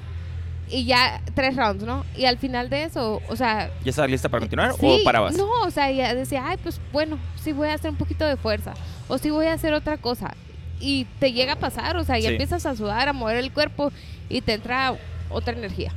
Y 0.68 0.84
ya 0.84 1.20
tres 1.34 1.54
rounds, 1.54 1.84
¿no? 1.84 2.04
Y 2.16 2.24
al 2.24 2.38
final 2.38 2.70
de 2.70 2.84
eso, 2.84 3.20
o 3.28 3.36
sea... 3.36 3.70
¿Ya 3.84 3.90
estás 3.90 4.08
lista 4.10 4.28
para 4.28 4.40
continuar 4.40 4.72
sí, 4.72 4.78
o 5.00 5.04
parabas? 5.04 5.36
No, 5.36 5.48
o 5.62 5.70
sea, 5.70 5.90
ya 5.90 6.14
decía, 6.14 6.44
ay, 6.48 6.56
pues 6.62 6.80
bueno, 6.92 7.18
sí 7.36 7.52
voy 7.52 7.68
a 7.68 7.74
hacer 7.74 7.90
un 7.90 7.96
poquito 7.96 8.24
de 8.24 8.36
fuerza. 8.36 8.72
O 9.08 9.18
sí 9.18 9.30
voy 9.30 9.46
a 9.46 9.52
hacer 9.52 9.74
otra 9.74 9.98
cosa. 9.98 10.34
Y 10.80 11.04
te 11.20 11.32
llega 11.32 11.52
a 11.54 11.56
pasar, 11.56 11.96
o 11.98 12.04
sea, 12.04 12.18
ya 12.18 12.28
Sí. 12.28 12.34
empiezas 12.34 12.64
a 12.64 12.74
sudar, 12.74 13.08
a 13.08 13.12
mover 13.12 13.36
el 13.36 13.52
cuerpo 13.52 13.92
y 14.28 14.40
te 14.40 14.54
entra 14.54 14.94
otra 15.30 15.52
energía. 15.52 15.92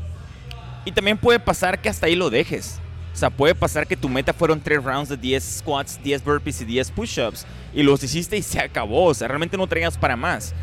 Y 0.86 0.92
también 0.92 1.18
puede 1.18 1.40
pasar 1.40 1.82
que 1.82 1.90
hasta 1.90 2.06
ahí 2.06 2.16
lo 2.16 2.30
dejes. 2.30 2.80
O 3.14 3.18
sea, 3.18 3.30
puede 3.30 3.56
pasar 3.56 3.88
que 3.88 3.96
tu 3.96 4.10
meta 4.10 4.34
fueron 4.34 4.60
3 4.60 4.84
rounds 4.84 5.10
de 5.10 5.18
10 5.18 5.44
squats, 5.60 6.00
10 6.04 6.24
burpees 6.24 6.62
y 6.62 6.66
10 6.66 6.92
push-ups. 6.92 7.46
Y 7.74 7.82
los 7.82 8.04
hiciste 8.04 8.38
y 8.38 8.42
se 8.42 8.60
acabó. 8.60 9.06
O 9.06 9.14
sea, 9.14 9.28
realmente 9.28 9.58
no 9.58 9.68
traías 9.68 9.98
para 9.98 10.16
más. 10.16 10.54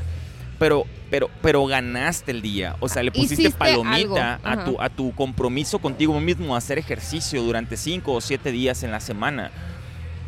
Pero, 0.59 0.85
pero, 1.11 1.31
pero 1.41 1.65
ganaste 1.65 2.31
el 2.31 2.43
día. 2.43 2.77
O 2.81 2.89
sea, 2.89 3.03
le 3.03 3.11
pusiste 3.11 3.43
Hiciste 3.43 3.59
palomita 3.59 4.39
a 4.45 4.65
tu, 4.65 4.81
a 4.81 4.91
tu 4.91 5.15
compromiso 5.15 5.79
contigo 5.79 6.21
mismo, 6.21 6.55
a 6.55 6.59
hacer 6.59 6.79
ejercicio 6.79 7.43
durante 7.43 7.77
5 7.77 8.13
o 8.13 8.21
7 8.21 8.53
días 8.53 8.83
en 8.83 8.91
la 8.91 9.01
semana. 9.01 9.51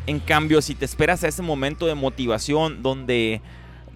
En 0.07 0.19
cambio, 0.19 0.61
si 0.63 0.75
te 0.75 0.87
esperas 0.87 1.25
a 1.25 1.29
ese 1.29 1.43
momento 1.43 1.87
de 1.87 1.95
motivación 1.95 2.83
donde, 2.83 3.43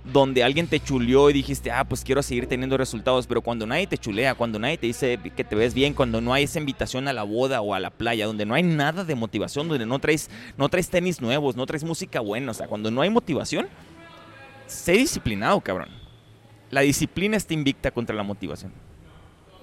donde 0.04 0.42
alguien 0.42 0.66
te 0.66 0.80
chuleó 0.80 1.30
y 1.30 1.32
dijiste, 1.32 1.70
ah, 1.70 1.84
pues 1.84 2.04
quiero 2.04 2.22
seguir 2.22 2.46
teniendo 2.46 2.76
resultados, 2.76 3.26
pero 3.26 3.42
cuando 3.42 3.66
nadie 3.66 3.86
te 3.86 3.98
chulea, 3.98 4.34
cuando 4.34 4.58
nadie 4.58 4.78
te 4.78 4.86
dice 4.86 5.18
que 5.36 5.44
te 5.44 5.54
ves 5.54 5.74
bien, 5.74 5.94
cuando 5.94 6.20
no 6.20 6.32
hay 6.32 6.44
esa 6.44 6.58
invitación 6.58 7.08
a 7.08 7.12
la 7.12 7.22
boda 7.22 7.60
o 7.60 7.74
a 7.74 7.80
la 7.80 7.90
playa, 7.90 8.26
donde 8.26 8.46
no 8.46 8.54
hay 8.54 8.62
nada 8.62 9.04
de 9.04 9.14
motivación, 9.14 9.68
donde 9.68 9.86
no 9.86 9.98
traes, 9.98 10.30
no 10.56 10.68
traes 10.68 10.88
tenis 10.88 11.20
nuevos, 11.20 11.56
no 11.56 11.66
traes 11.66 11.84
música 11.84 12.20
buena, 12.20 12.50
o 12.50 12.54
sea, 12.54 12.66
cuando 12.66 12.90
no 12.90 13.02
hay 13.02 13.10
motivación, 13.10 13.68
sé 14.66 14.92
disciplinado, 14.92 15.60
cabrón. 15.60 15.88
La 16.70 16.82
disciplina 16.82 17.36
está 17.36 17.54
invicta 17.54 17.90
contra 17.90 18.14
la 18.14 18.22
motivación. 18.22 18.72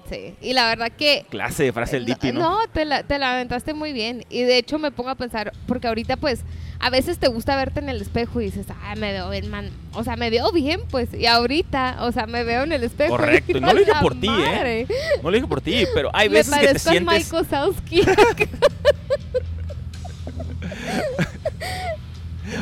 Sí. 0.09 0.35
Y 0.41 0.53
la 0.53 0.67
verdad 0.67 0.91
que 0.91 1.25
Clase 1.29 1.63
de 1.63 1.73
frase 1.73 1.95
del 1.95 2.05
Dipi, 2.05 2.31
¿no? 2.31 2.39
No, 2.39 2.57
te 2.71 2.85
la, 2.85 3.03
te 3.03 3.17
la 3.17 3.33
aventaste 3.33 3.73
muy 3.73 3.91
bien. 3.91 4.23
Y 4.29 4.43
de 4.43 4.57
hecho 4.57 4.77
me 4.77 4.91
pongo 4.91 5.09
a 5.09 5.15
pensar, 5.15 5.51
porque 5.67 5.87
ahorita 5.87 6.17
pues 6.17 6.41
a 6.79 6.89
veces 6.89 7.17
te 7.17 7.27
gusta 7.27 7.55
verte 7.55 7.79
en 7.79 7.89
el 7.89 8.01
espejo 8.01 8.41
y 8.41 8.45
dices, 8.45 8.67
ah, 8.69 8.95
me 8.95 9.11
veo 9.11 9.29
bien, 9.29 9.49
man. 9.49 9.69
O 9.93 10.03
sea, 10.03 10.15
me 10.15 10.29
veo 10.29 10.51
bien, 10.51 10.81
pues. 10.91 11.13
Y 11.13 11.25
ahorita, 11.25 11.97
o 12.01 12.11
sea, 12.11 12.27
me 12.27 12.43
veo 12.43 12.63
en 12.63 12.71
el 12.71 12.83
espejo. 12.83 13.17
Correcto, 13.17 13.57
y 13.57 13.61
no 13.61 13.73
lo 13.73 13.79
¡A 13.79 13.79
dije 13.79 13.91
por 14.01 14.19
ti, 14.19 14.29
¿eh? 14.29 14.87
No 15.23 15.31
lo 15.31 15.35
dije 15.35 15.47
por 15.47 15.61
ti, 15.61 15.85
pero 15.93 16.11
hay 16.13 16.29
me 16.29 16.35
veces 16.35 16.53
que 16.53 16.73
te 16.73 16.79
sientes... 16.79 17.31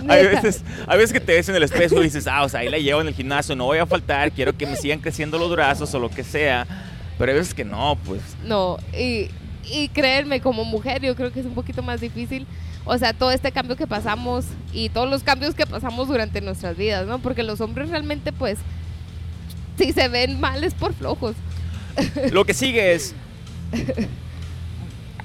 Hay 0.07 0.25
veces, 0.25 0.63
hay 0.87 0.97
veces 0.97 1.13
que 1.13 1.19
te 1.19 1.33
ves 1.33 1.49
en 1.49 1.55
el 1.55 1.63
espejo 1.63 1.99
y 1.99 2.03
dices, 2.03 2.27
ah, 2.27 2.43
o 2.43 2.49
sea, 2.49 2.61
ahí 2.61 2.69
la 2.69 2.77
llevo 2.77 3.01
en 3.01 3.07
el 3.07 3.13
gimnasio, 3.13 3.55
no 3.55 3.65
voy 3.65 3.79
a 3.79 3.85
faltar, 3.85 4.31
quiero 4.31 4.55
que 4.55 4.65
me 4.65 4.75
sigan 4.75 4.99
creciendo 4.99 5.37
los 5.37 5.51
brazos 5.51 5.93
o 5.93 5.99
lo 5.99 6.09
que 6.09 6.23
sea. 6.23 6.65
Pero 7.17 7.31
hay 7.31 7.37
veces 7.37 7.53
que 7.53 7.65
no, 7.65 7.97
pues. 8.05 8.21
No, 8.45 8.77
y, 8.97 9.29
y 9.69 9.89
créanme, 9.89 10.41
como 10.41 10.65
mujer 10.65 11.01
yo 11.01 11.15
creo 11.15 11.31
que 11.31 11.39
es 11.39 11.45
un 11.45 11.53
poquito 11.53 11.83
más 11.83 12.01
difícil. 12.01 12.47
O 12.85 12.97
sea, 12.97 13.13
todo 13.13 13.31
este 13.31 13.51
cambio 13.51 13.77
que 13.77 13.87
pasamos 13.87 14.45
y 14.73 14.89
todos 14.89 15.09
los 15.09 15.23
cambios 15.23 15.55
que 15.55 15.65
pasamos 15.65 16.07
durante 16.09 16.41
nuestras 16.41 16.75
vidas, 16.75 17.07
¿no? 17.07 17.19
Porque 17.19 17.43
los 17.43 17.61
hombres 17.61 17.89
realmente, 17.89 18.33
pues, 18.33 18.59
si 19.77 19.93
se 19.93 20.09
ven 20.09 20.39
mal 20.39 20.63
es 20.63 20.73
por 20.73 20.93
flojos. 20.93 21.35
Lo 22.31 22.45
que 22.45 22.53
sigue 22.53 22.93
es. 22.93 23.13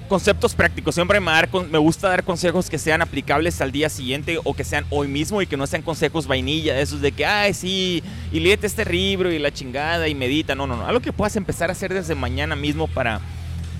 conceptos 0.08 0.54
prácticos. 0.54 0.94
Siempre 0.94 1.20
me, 1.20 1.78
gusta 1.78 2.08
dar 2.08 2.24
consejos 2.24 2.68
que 2.68 2.78
sean 2.78 3.02
aplicables 3.02 3.60
al 3.60 3.70
día 3.70 3.88
siguiente 3.88 4.38
o 4.42 4.54
que 4.54 4.64
sean 4.64 4.84
hoy 4.90 5.06
mismo 5.06 5.40
y 5.40 5.46
que 5.46 5.56
no 5.56 5.66
sean 5.66 5.82
consejos 5.82 6.26
vainilla, 6.26 6.80
esos 6.80 7.00
de 7.00 7.12
que, 7.12 7.24
ay, 7.24 7.54
sí, 7.54 8.02
y 8.32 8.40
léete 8.40 8.66
este 8.66 8.84
libro 8.84 9.30
y 9.30 9.38
la 9.38 9.52
chingada 9.52 10.08
y 10.08 10.14
medita. 10.14 10.54
No, 10.54 10.66
no, 10.66 10.76
no. 10.76 10.86
Algo 10.86 11.00
que 11.00 11.12
puedas 11.12 11.36
empezar 11.36 11.68
a 11.68 11.72
hacer 11.72 11.94
desde 11.94 12.14
mañana 12.14 12.56
mismo 12.56 12.88
para 12.88 13.20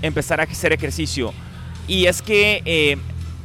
empezar 0.02 0.40
a 0.40 0.44
hacer 0.44 0.72
ejercicio. 0.72 1.32
Y 1.88 2.06
es 2.06 2.22
que 2.22 2.62
eh, 2.64 2.96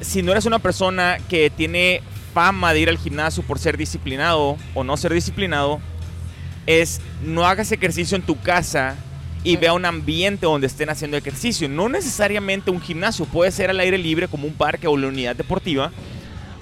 si 0.02 0.22
no 0.22 0.32
eres 0.32 0.46
una 0.46 0.60
persona 0.60 1.18
que 1.30 1.50
tiene 1.50 2.02
fama 2.34 2.74
de 2.74 2.82
ir 2.82 2.90
al 2.90 2.98
gimnasio 2.98 3.44
por 3.44 3.60
ser 3.60 3.78
disciplinado 3.78 4.58
o 4.74 4.84
no 4.84 4.98
ser 4.98 5.13
disciplinado, 5.13 5.80
es 6.66 7.02
no 7.24 7.46
hagas 7.46 7.72
ejercicio 7.72 8.16
en 8.16 8.24
tu 8.24 8.40
casa 8.40 8.96
y 9.43 9.57
vea 9.57 9.73
un 9.73 9.85
ambiente 9.85 10.45
donde 10.45 10.67
estén 10.67 10.89
haciendo 10.89 11.17
ejercicio. 11.17 11.67
No 11.69 11.89
necesariamente 11.89 12.71
un 12.71 12.79
gimnasio, 12.81 13.25
puede 13.25 13.51
ser 13.51 13.69
al 13.69 13.79
aire 13.79 13.97
libre 13.97 14.27
como 14.27 14.47
un 14.47 14.53
parque 14.53 14.88
o 14.88 14.95
la 14.97 15.07
unidad 15.07 15.35
deportiva, 15.35 15.91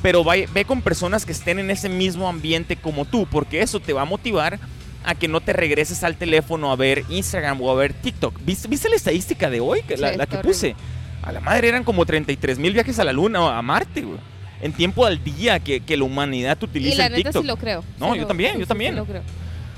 pero 0.01 0.23
vaya- 0.23 0.47
ve 0.53 0.65
con 0.65 0.81
personas 0.81 1.25
que 1.25 1.31
estén 1.31 1.59
en 1.59 1.69
ese 1.69 1.89
mismo 1.89 2.27
ambiente 2.27 2.75
como 2.75 3.05
tú, 3.05 3.27
porque 3.29 3.61
eso 3.61 3.79
te 3.79 3.93
va 3.93 4.01
a 4.01 4.05
motivar 4.05 4.59
a 5.03 5.15
que 5.15 5.27
no 5.27 5.41
te 5.41 5.53
regreses 5.53 6.03
al 6.03 6.15
teléfono 6.15 6.71
a 6.71 6.75
ver 6.75 7.03
Instagram 7.09 7.61
o 7.61 7.71
a 7.71 7.75
ver 7.75 7.93
TikTok. 7.93 8.35
¿Viste, 8.45 8.67
viste 8.67 8.89
la 8.89 8.95
estadística 8.95 9.49
de 9.49 9.59
hoy? 9.59 9.81
Que 9.83 9.97
la, 9.97 10.11
Sí, 10.11 10.17
la 10.17 10.25
que 10.25 10.37
puse. 10.37 10.75
A 11.23 11.31
la 11.31 11.39
madre 11.39 11.69
eran 11.69 11.83
como 11.83 12.05
33 12.05 12.57
mil 12.57 12.73
viajes 12.73 12.97
a 12.99 13.03
la 13.03 13.13
luna 13.13 13.41
o 13.43 13.47
a 13.47 13.61
Marte, 13.61 14.01
güey. 14.01 14.19
En 14.61 14.73
tiempo 14.73 15.05
al 15.07 15.23
día 15.23 15.59
que, 15.59 15.81
que 15.81 15.97
la 15.97 16.03
humanidad 16.03 16.57
Y 16.61 16.65
utiliza 16.65 16.97
la 16.97 17.05
el 17.07 17.11
neta 17.13 17.29
TikTok. 17.29 17.41
sí 17.43 17.47
lo 17.47 17.57
creo. 17.57 17.83
No, 17.99 18.11
Sí 18.11 18.17
yo 18.17 18.21
lo- 18.21 18.27
también, 18.27 18.59
yo 18.59 18.67
también. 18.67 18.93
sí 18.93 18.97
lo 18.97 19.05
creo. 19.05 19.21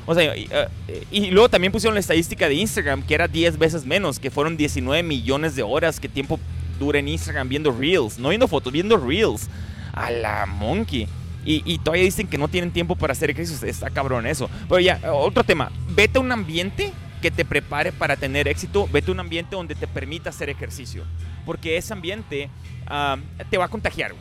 Eh, 0.08 0.68
y 1.12 1.32
luego 1.32 1.50
también 1.50 1.72
pusieron 1.72 1.94
la 1.94 2.00
estadística 2.00 2.48
de 2.48 2.56
Instagram, 2.56 3.04
que 3.04 3.14
era 3.14 3.28
10 3.28 3.58
veces 3.58 3.86
menos, 3.86 4.20
que 4.20 4.30
fueron 4.30 4.58
19 4.58 5.04
millones 5.04 5.56
de 5.56 5.64
horas 5.64 6.00
que 6.00 6.10
tiempo 6.10 6.40
dura 6.80 7.00
en 7.00 7.08
Instagram 7.08 7.48
viendo 7.50 7.72
Reels, 7.72 8.18
no 8.20 8.30
viendo 8.30 8.48
fotos, 8.48 8.74
viendo 8.74 8.98
Reels. 8.98 9.50
A 9.94 10.10
la 10.10 10.48
monkey. 10.48 11.08
Y, 11.46 11.78
todavía 11.80 12.06
dicen 12.06 12.28
que 12.28 12.38
no 12.38 12.48
tienen 12.48 12.72
tiempo 12.72 12.96
para 12.96 13.12
hacer 13.12 13.30
ejercicio, 13.30 13.68
está 13.68 13.90
cabrón 13.90 14.26
eso. 14.26 14.50
Pero 14.70 14.80
ya, 14.80 15.00
eh, 15.04 15.10
otro 15.10 15.44
tema, 15.44 15.72
vete 15.90 16.18
a 16.18 16.22
un 16.22 16.32
ambiente 16.32 16.94
que 17.22 17.32
te 17.32 17.44
prepare 17.44 17.92
para 17.92 18.16
tener 18.16 18.48
éxito, 18.48 18.88
vete 18.92 19.12
a 19.12 19.14
un 19.14 19.20
ambiente 19.20 19.56
donde 19.56 19.76
te 19.76 19.86
permita 19.86 20.30
hacer 20.30 20.50
ejercicio, 20.50 21.04
porque 21.46 21.78
ese 21.78 21.94
ambiente 21.94 22.50
ah, 22.88 23.18
te 23.50 23.58
va 23.58 23.66
a 23.66 23.68
contagiar. 23.68 24.14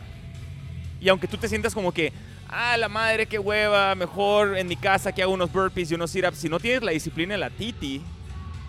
Y 1.01 1.09
aunque 1.09 1.29
tú 1.29 1.37
te 1.37 1.49
sientas 1.49 1.75
como 1.75 1.93
que, 1.93 2.13
ah, 2.53 2.77
la 2.77 2.89
madre, 2.89 3.27
qué 3.27 3.39
hueva, 3.39 3.95
mejor 3.95 4.57
en 4.57 4.69
mi 4.69 4.77
casa 4.77 5.13
que 5.13 5.23
hago 5.23 5.33
unos 5.33 5.51
burpees 5.53 5.91
y 5.91 5.95
unos 5.95 6.11
sit-ups, 6.11 6.39
si 6.39 6.49
no 6.49 6.61
tienes 6.61 6.83
la 6.83 6.93
disciplina 6.93 7.35
de 7.35 7.39
la 7.39 7.51
titi, 7.51 8.03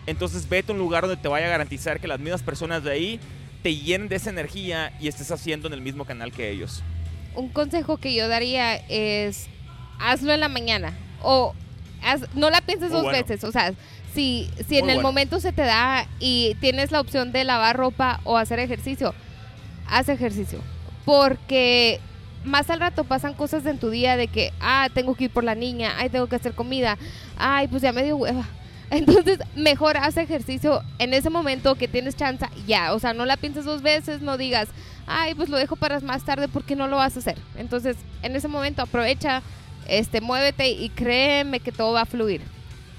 entonces 0.06 0.48
vete 0.50 0.72
a 0.72 0.76
un 0.76 0.80
lugar 0.80 1.04
donde 1.06 1.18
te 1.22 1.28
vaya 1.28 1.48
a 1.48 1.50
garantizar 1.50 2.00
que 2.00 2.08
las 2.08 2.20
mismas 2.20 2.42
personas 2.44 2.84
de 2.84 2.92
ahí 2.92 3.20
te 3.62 3.76
llenen 3.76 4.10
de 4.10 4.16
esa 4.18 4.30
energía 4.30 4.92
y 5.00 5.08
estés 5.08 5.32
haciendo 5.32 5.68
en 5.68 5.74
el 5.74 5.82
mismo 5.82 6.06
canal 6.06 6.32
que 6.32 6.50
ellos. 6.50 6.82
Un 7.36 7.50
consejo 7.50 7.98
que 7.98 8.14
yo 8.14 8.28
daría 8.28 8.76
es 8.90 9.48
hazlo 10.00 10.34
en 10.34 10.40
la 10.42 10.50
mañana 10.50 10.94
o 11.22 11.54
haz- 12.04 12.28
no 12.34 12.50
la 12.50 12.62
pienses 12.62 12.90
Muy 12.90 12.98
dos 12.98 13.04
bueno. 13.04 13.18
veces. 13.18 13.44
O 13.44 13.52
sea, 13.52 13.74
si, 14.14 14.50
si 14.68 14.78
en 14.78 14.86
Muy 14.86 14.92
el 14.92 14.98
bueno. 14.98 15.10
momento 15.10 15.40
se 15.40 15.54
te 15.54 15.62
da 15.64 16.06
y 16.20 16.56
tienes 16.60 16.92
la 16.92 17.00
opción 17.00 17.32
de 17.32 17.44
lavar 17.46 17.78
ropa 17.78 18.20
o 18.26 18.38
hacer 18.38 18.60
ejercicio, 18.60 19.16
haz 19.88 20.10
ejercicio. 20.10 20.60
Porque 21.06 22.00
más 22.44 22.70
al 22.70 22.80
rato 22.80 23.04
pasan 23.04 23.34
cosas 23.34 23.66
en 23.66 23.80
tu 23.80 23.90
día 23.90 24.18
de 24.18 24.28
que, 24.28 24.52
ah, 24.60 24.90
tengo 24.94 25.16
que 25.16 25.26
ir 25.26 25.32
por 25.32 25.44
la 25.44 25.56
niña, 25.56 25.94
ay, 25.98 26.10
tengo 26.10 26.28
que 26.28 26.36
hacer 26.36 26.54
comida, 26.54 26.98
ay, 27.38 27.68
pues 27.68 27.82
ya 27.82 27.92
me 27.92 28.04
dio 28.04 28.18
hueva. 28.18 28.46
Entonces, 28.90 29.40
mejor 29.56 29.98
haz 29.98 30.18
ejercicio 30.18 30.82
en 31.00 31.14
ese 31.14 31.30
momento 31.30 31.76
que 31.76 31.88
tienes 31.88 32.16
chance, 32.16 32.46
ya. 32.68 32.94
O 32.94 33.00
sea, 33.00 33.14
no 33.14 33.26
la 33.26 33.38
pienses 33.38 33.66
dos 33.66 33.82
veces, 33.82 34.22
no 34.22 34.38
digas, 34.38 34.70
ay, 35.08 35.34
pues 35.36 35.50
lo 35.50 35.58
dejo 35.58 35.76
para 35.76 36.00
más 36.02 36.24
tarde 36.24 36.48
porque 36.48 36.76
no 36.76 36.88
lo 36.88 36.98
vas 36.98 37.16
a 37.16 37.20
hacer. 37.20 37.38
Entonces, 37.58 37.98
en 38.22 38.36
ese 38.36 38.48
momento 38.48 38.82
aprovecha, 38.82 39.42
este, 39.88 40.22
muévete 40.22 40.70
y 40.70 40.90
créeme 40.90 41.60
que 41.60 41.72
todo 41.72 41.94
va 41.94 42.02
a 42.02 42.06
fluir. 42.06 42.42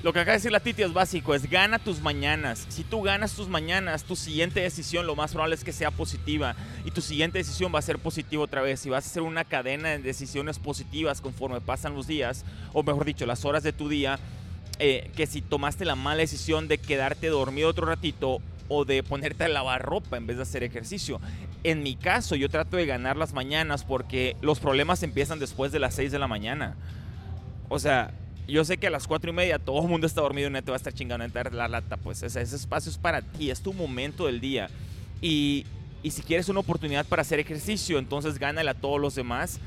Lo 0.05 0.13
que 0.13 0.21
acaba 0.21 0.33
de 0.33 0.37
decir 0.37 0.53
la 0.53 0.61
Titi 0.61 0.83
es 0.83 0.93
básico, 0.93 1.35
es 1.35 1.49
gana 1.49 1.79
tus 1.79 2.03
mañanas. 2.03 2.67
Si 2.69 2.85
tú 2.85 3.01
ganas 3.01 3.33
tus 3.33 3.49
mañanas, 3.49 4.05
tu 4.05 4.17
siguiente 4.17 4.61
decisión 4.61 5.07
lo 5.07 5.17
más 5.17 5.33
probable 5.33 5.55
es 5.55 5.65
que 5.65 5.73
sea 5.73 5.91
positiva. 5.91 6.55
Y 6.85 6.91
tu 6.91 7.01
siguiente 7.01 7.39
decisión 7.39 7.75
va 7.75 7.79
a 7.79 7.83
ser 7.83 7.99
positiva 7.99 8.43
otra 8.43 8.61
vez. 8.61 8.85
Y 8.85 8.91
vas 8.91 9.07
a 9.07 9.09
hacer 9.09 9.23
una 9.23 9.45
cadena 9.45 9.89
de 9.89 10.01
decisiones 10.01 10.59
positivas 10.59 11.23
conforme 11.23 11.63
pasan 11.63 11.95
los 11.95 12.07
días, 12.07 12.45
o 12.75 12.83
mejor 12.83 13.07
dicho, 13.07 13.25
las 13.25 13.47
horas 13.47 13.63
de 13.63 13.73
tu 13.73 13.89
día. 13.89 14.19
eh, 14.79 15.11
que 15.17 15.27
si 15.27 15.41
tomaste 15.41 15.87
la 15.87 15.95
mala 15.95 16.19
decisión 16.19 16.69
de 16.69 16.77
quedarte 16.77 17.29
dormido 17.29 17.71
otro 17.71 17.87
ratito 17.87 18.43
o 18.69 18.85
de 18.85 19.03
ponerte 19.03 19.45
a 19.45 19.49
lavar 19.49 19.81
ropa 19.81 20.19
en 20.19 20.27
vez 20.27 20.37
de 20.37 20.43
hacer 20.43 20.65
ejercicio. 20.65 21.19
En 21.63 21.83
mi 21.83 21.97
caso, 21.97 22.35
yo 22.35 22.51
trato 22.51 22.77
de 22.77 22.85
ganar 22.85 23.17
las 23.17 23.33
mañanas 23.33 23.85
porque 23.85 24.37
los 24.43 24.61
problemas 24.61 25.03
empiezan 25.03 25.39
después 25.39 25.73
de 25.73 25.79
las 25.79 25.95
6 25.95 26.13
de 26.13 26.19
la 26.19 26.27
mañana. 26.27 26.77
O 27.71 27.79
sea, 27.79 28.13
yo 28.47 28.65
sé 28.65 28.77
que 28.77 28.87
a 28.89 28.91
las 28.91 29.07
cuatro 29.07 29.31
y 29.31 29.35
media 29.35 29.59
todo 29.59 29.83
el 29.83 29.89
mundo 29.89 30.07
está 30.07 30.21
dormido 30.21 30.49
y 30.49 30.53
no 30.53 30.63
te 30.63 30.71
va 30.71 30.77
a 30.77 30.79
estar 30.79 30.93
chingando 30.93 31.25
a 31.25 31.51
la 31.51 31.69
lata. 31.69 31.97
Pues 31.97 32.23
ese, 32.23 32.41
espacio 32.43 32.91
es 32.91 32.99
para 32.99 33.23
ti, 33.23 33.51
es 33.51 33.61
tu 33.63 33.73
momento 33.73 34.27
del 34.27 34.41
día. 34.41 34.69
Y, 35.23 35.65
y 36.03 36.11
si 36.11 36.23
quieres 36.23 36.49
una 36.49 36.61
oportunidad 36.61 37.07
para 37.07 37.23
hacer 37.23 37.39
ejercicio, 37.39 37.99
entonces 37.99 38.39
gánale 38.39 38.71
a 38.71 38.75
todos 38.75 39.01
los 39.01 39.15
demás. 39.15 39.59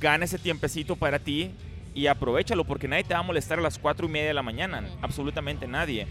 Gana 0.00 0.24
ese 0.24 0.38
tiempecito 0.38 0.96
para 0.96 1.18
ti 1.20 1.50
y 1.94 2.06
aprovechalo 2.08 2.64
porque 2.64 2.88
nadie 2.88 3.04
te 3.04 3.14
va 3.14 3.20
a 3.20 3.22
molestar 3.22 3.58
a 3.58 3.62
las 3.62 3.78
cuatro 3.78 4.06
y 4.06 4.10
media 4.10 4.28
de 4.28 4.34
la 4.34 4.42
mañana. 4.42 4.84
Absolutamente 5.00 5.68
nadie. 5.68 6.06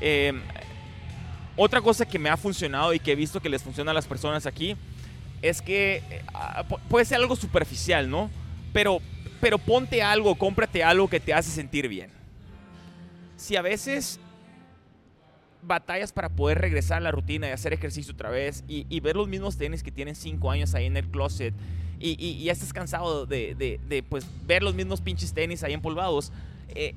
Eh, 0.00 0.32
otra 1.56 1.80
cosa 1.82 2.06
que 2.06 2.18
me 2.18 2.30
ha 2.30 2.36
funcionado 2.36 2.94
y 2.94 2.98
que 3.00 3.12
he 3.12 3.16
visto 3.16 3.40
que 3.40 3.48
les 3.50 3.62
funciona 3.62 3.90
a 3.90 3.94
las 3.94 4.06
personas 4.06 4.46
aquí 4.46 4.76
es 5.42 5.60
que 5.60 5.96
eh, 6.10 6.22
ah, 6.32 6.64
pu- 6.68 6.78
puede 6.88 7.04
ser 7.04 7.18
algo 7.18 7.36
superficial, 7.36 8.08
¿no? 8.08 8.30
Pero, 8.72 9.00
pero 9.40 9.58
ponte 9.58 10.02
algo, 10.02 10.34
cómprate 10.36 10.82
algo 10.84 11.08
que 11.08 11.20
te 11.20 11.32
hace 11.34 11.50
sentir 11.50 11.88
bien. 11.88 12.10
Si 13.36 13.56
a 13.56 13.62
veces 13.62 14.20
batallas 15.62 16.12
para 16.12 16.28
poder 16.30 16.58
regresar 16.58 16.98
a 16.98 17.00
la 17.00 17.10
rutina 17.10 17.48
y 17.48 17.50
hacer 17.52 17.72
ejercicio 17.72 18.14
otra 18.14 18.30
vez 18.30 18.64
y, 18.66 19.00
ver 19.00 19.16
los 19.16 19.28
mismos 19.28 19.56
tenis 19.58 19.82
que 19.82 19.90
tienen 19.92 20.14
cinco 20.14 20.50
años 20.50 20.74
ahí 20.74 20.86
en 20.86 20.96
el 20.96 21.06
closet 21.08 21.54
y, 21.98 22.10
y- 22.12 22.30
y 22.40 22.44
ya 22.44 22.52
estás 22.52 22.72
cansado 22.72 23.26
de, 23.26 23.54
de- 23.54 23.78
de, 23.88 24.02
pues, 24.02 24.26
ver 24.46 24.62
los 24.62 24.74
mismos 24.74 25.00
pinches 25.02 25.34
tenis 25.34 25.62
ahí 25.62 25.74
empolvados, 25.74 26.32
eh, 26.68 26.94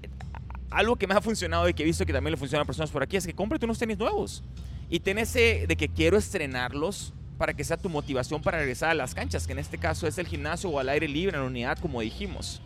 algo 0.69 0.95
que 0.95 1.07
me 1.07 1.13
ha 1.13 1.21
funcionado 1.21 1.67
y 1.67 1.73
que 1.73 1.83
he 1.83 1.85
visto 1.85 2.05
que 2.05 2.13
también 2.13 2.31
le 2.31 2.37
funciona 2.37 2.63
a 2.63 2.65
personas 2.65 2.89
por 2.89 3.03
aquí 3.03 3.17
es 3.17 3.27
que 3.27 3.33
cómprate 3.33 3.65
unos 3.65 3.77
tenis 3.79 3.97
nuevos 3.97 4.43
y 4.89 4.99
ten 5.01 5.17
ese 5.17 5.65
de 5.67 5.75
que 5.75 5.89
quiero 5.89 6.17
estrenarlos 6.17 7.13
para 7.37 7.53
que 7.53 7.63
sea 7.63 7.77
tu 7.77 7.89
motivación 7.89 8.41
para 8.41 8.59
regresar 8.59 8.89
a 8.89 8.93
las 8.93 9.13
canchas, 9.13 9.45
que 9.47 9.53
en 9.53 9.59
este 9.59 9.77
caso 9.77 10.07
es 10.07 10.17
el 10.17 10.27
gimnasio 10.27 10.69
o 10.69 10.79
al 10.79 10.89
aire 10.89 11.07
libre 11.07 11.35
en 11.35 11.43
la 11.43 11.47
unidad, 11.47 11.77
como 11.79 12.01
dijimos. 12.01 12.61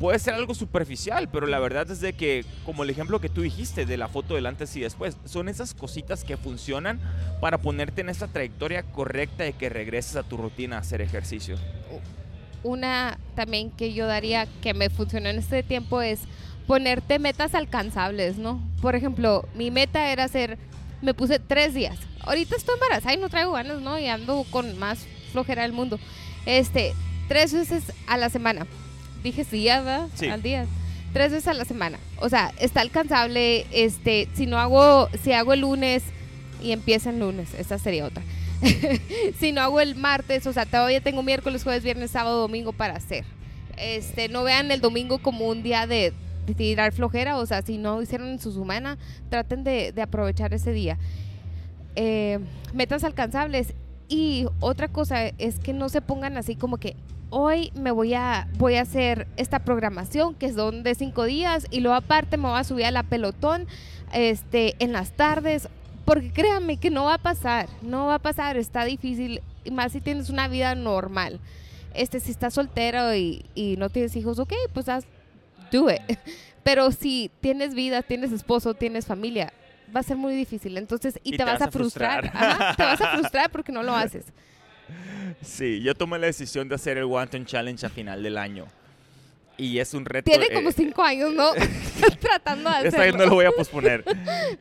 Puede 0.00 0.18
ser 0.18 0.32
algo 0.32 0.54
superficial, 0.54 1.28
pero 1.28 1.46
la 1.46 1.58
verdad 1.58 1.90
es 1.90 2.00
de 2.00 2.14
que, 2.14 2.46
como 2.64 2.84
el 2.84 2.90
ejemplo 2.90 3.20
que 3.20 3.28
tú 3.28 3.42
dijiste 3.42 3.84
de 3.84 3.98
la 3.98 4.08
foto 4.08 4.34
del 4.34 4.46
antes 4.46 4.74
y 4.74 4.80
después, 4.80 5.18
son 5.26 5.50
esas 5.50 5.74
cositas 5.74 6.24
que 6.24 6.38
funcionan 6.38 6.98
para 7.38 7.58
ponerte 7.58 8.00
en 8.00 8.08
esa 8.08 8.26
trayectoria 8.26 8.82
correcta 8.82 9.44
de 9.44 9.52
que 9.52 9.68
regreses 9.68 10.16
a 10.16 10.22
tu 10.22 10.38
rutina 10.38 10.76
a 10.76 10.80
hacer 10.80 11.02
ejercicio. 11.02 11.56
Una 12.62 13.18
también 13.34 13.70
que 13.70 13.92
yo 13.92 14.06
daría 14.06 14.46
que 14.62 14.72
me 14.72 14.88
funcionó 14.88 15.28
en 15.28 15.38
este 15.38 15.62
tiempo 15.62 16.00
es 16.00 16.20
ponerte 16.66 17.18
metas 17.18 17.54
alcanzables, 17.54 18.38
¿no? 18.38 18.58
Por 18.80 18.96
ejemplo, 18.96 19.46
mi 19.54 19.70
meta 19.70 20.12
era 20.12 20.24
hacer, 20.24 20.56
me 21.02 21.12
puse 21.12 21.38
tres 21.38 21.74
días. 21.74 21.98
Ahorita 22.20 22.56
estoy 22.56 22.74
embarazada 22.74 23.14
y 23.14 23.18
no 23.18 23.28
traigo 23.28 23.52
ganas, 23.52 23.80
¿no? 23.80 23.98
Y 23.98 24.06
ando 24.06 24.44
con 24.50 24.78
más 24.78 25.06
flojera 25.32 25.62
del 25.62 25.72
mundo. 25.72 25.98
Este, 26.46 26.94
tres 27.28 27.52
veces 27.52 27.92
a 28.06 28.16
la 28.16 28.30
semana. 28.30 28.66
Dije 29.22 29.44
sí, 29.44 29.64
¿verdad? 29.64 30.08
Sí. 30.14 30.26
Al 30.26 30.42
día. 30.42 30.66
Tres 31.12 31.32
veces 31.32 31.48
a 31.48 31.54
la 31.54 31.64
semana. 31.64 31.98
O 32.18 32.28
sea, 32.28 32.52
está 32.58 32.80
alcanzable. 32.80 33.66
Este, 33.72 34.28
si 34.34 34.46
no 34.46 34.58
hago, 34.58 35.08
si 35.22 35.32
hago 35.32 35.52
el 35.52 35.60
lunes 35.60 36.02
y 36.62 36.72
empieza 36.72 37.10
el 37.10 37.20
lunes, 37.20 37.54
esa 37.54 37.78
sería 37.78 38.04
otra. 38.04 38.22
si 39.40 39.52
no 39.52 39.62
hago 39.62 39.80
el 39.80 39.94
martes, 39.94 40.46
o 40.46 40.52
sea, 40.52 40.66
todavía 40.66 41.00
tengo 41.00 41.22
miércoles, 41.22 41.62
jueves, 41.62 41.82
viernes, 41.82 42.10
sábado, 42.10 42.40
domingo 42.40 42.72
para 42.72 42.94
hacer. 42.94 43.24
Este, 43.76 44.28
no 44.28 44.44
vean 44.44 44.70
el 44.70 44.80
domingo 44.80 45.18
como 45.18 45.48
un 45.48 45.62
día 45.62 45.86
de, 45.86 46.12
de 46.46 46.54
tirar 46.54 46.92
flojera, 46.92 47.38
o 47.38 47.46
sea, 47.46 47.62
si 47.62 47.78
no 47.78 48.02
hicieron 48.02 48.28
en 48.28 48.38
su 48.38 48.52
semana, 48.52 48.98
traten 49.30 49.64
de, 49.64 49.92
de 49.92 50.02
aprovechar 50.02 50.52
ese 50.52 50.72
día. 50.72 50.98
Eh, 51.96 52.38
metas 52.72 53.04
alcanzables. 53.04 53.74
Y 54.08 54.46
otra 54.60 54.88
cosa 54.88 55.28
es 55.38 55.58
que 55.58 55.72
no 55.72 55.88
se 55.88 56.00
pongan 56.00 56.36
así 56.36 56.56
como 56.56 56.78
que 56.78 56.96
hoy 57.30 57.70
me 57.74 57.92
voy 57.92 58.14
a, 58.14 58.48
voy 58.58 58.74
a 58.74 58.82
hacer 58.82 59.28
esta 59.36 59.60
programación 59.60 60.34
que 60.34 60.52
son 60.52 60.82
de 60.82 60.96
cinco 60.96 61.24
días 61.24 61.66
y 61.70 61.80
luego 61.80 61.96
aparte 61.96 62.36
me 62.36 62.48
voy 62.48 62.58
a 62.58 62.64
subir 62.64 62.86
a 62.86 62.90
la 62.90 63.04
pelotón 63.04 63.66
este, 64.12 64.74
en 64.78 64.92
las 64.92 65.12
tardes. 65.12 65.68
Porque 66.04 66.32
créanme 66.32 66.76
que 66.78 66.90
no 66.90 67.04
va 67.04 67.14
a 67.14 67.18
pasar, 67.18 67.68
no 67.82 68.06
va 68.06 68.16
a 68.16 68.18
pasar, 68.18 68.56
está 68.56 68.84
difícil, 68.84 69.42
más 69.70 69.92
si 69.92 70.00
tienes 70.00 70.28
una 70.28 70.48
vida 70.48 70.74
normal. 70.74 71.38
Este, 71.94 72.18
si 72.18 72.32
estás 72.32 72.54
soltero 72.54 73.14
y, 73.14 73.44
y 73.54 73.76
no 73.76 73.90
tienes 73.90 74.16
hijos, 74.16 74.38
ok, 74.40 74.52
pues 74.72 74.88
haz, 74.88 75.04
do 75.70 75.88
it. 75.88 76.00
Pero 76.64 76.90
si 76.90 77.30
tienes 77.40 77.74
vida, 77.74 78.02
tienes 78.02 78.32
esposo, 78.32 78.74
tienes 78.74 79.06
familia, 79.06 79.52
va 79.94 80.00
a 80.00 80.02
ser 80.02 80.16
muy 80.16 80.34
difícil. 80.34 80.76
Entonces, 80.76 81.18
y, 81.22 81.34
Y 81.34 81.36
te, 81.36 81.44
vas, 81.44 81.60
a 81.60 81.70
frustrar. 81.70 82.26
Ajá, 82.26 82.74
te 82.76 82.82
vas 82.82 83.00
a 83.00 83.16
frustrar 83.16 83.50
porque 83.50 83.72
no 83.72 83.82
lo 83.82 83.94
haces. 83.96 84.24
Sí, 85.42 85.80
yo 85.82 85.94
tomé 85.94 86.18
la 86.18 86.26
decisión 86.26 86.68
de 86.68 86.74
hacer 86.74 86.98
el 86.98 87.04
Wanton 87.04 87.46
Challenge 87.46 87.84
a 87.86 87.88
final 87.88 88.22
del 88.22 88.38
año. 88.38 88.66
Y 89.56 89.78
es 89.78 89.92
un 89.92 90.06
reto. 90.06 90.30
Tiene 90.30 90.46
eh, 90.46 90.54
como 90.54 90.72
cinco 90.72 91.02
años, 91.02 91.34
¿no? 91.34 91.52
Tratando 92.20 92.70
de 92.70 92.88
Esta 92.88 93.02
vez 93.02 93.12
no 93.12 93.18
hacerlo. 93.18 93.26
lo 93.26 93.34
voy 93.34 93.44
a 93.44 93.52
posponer. 93.52 94.04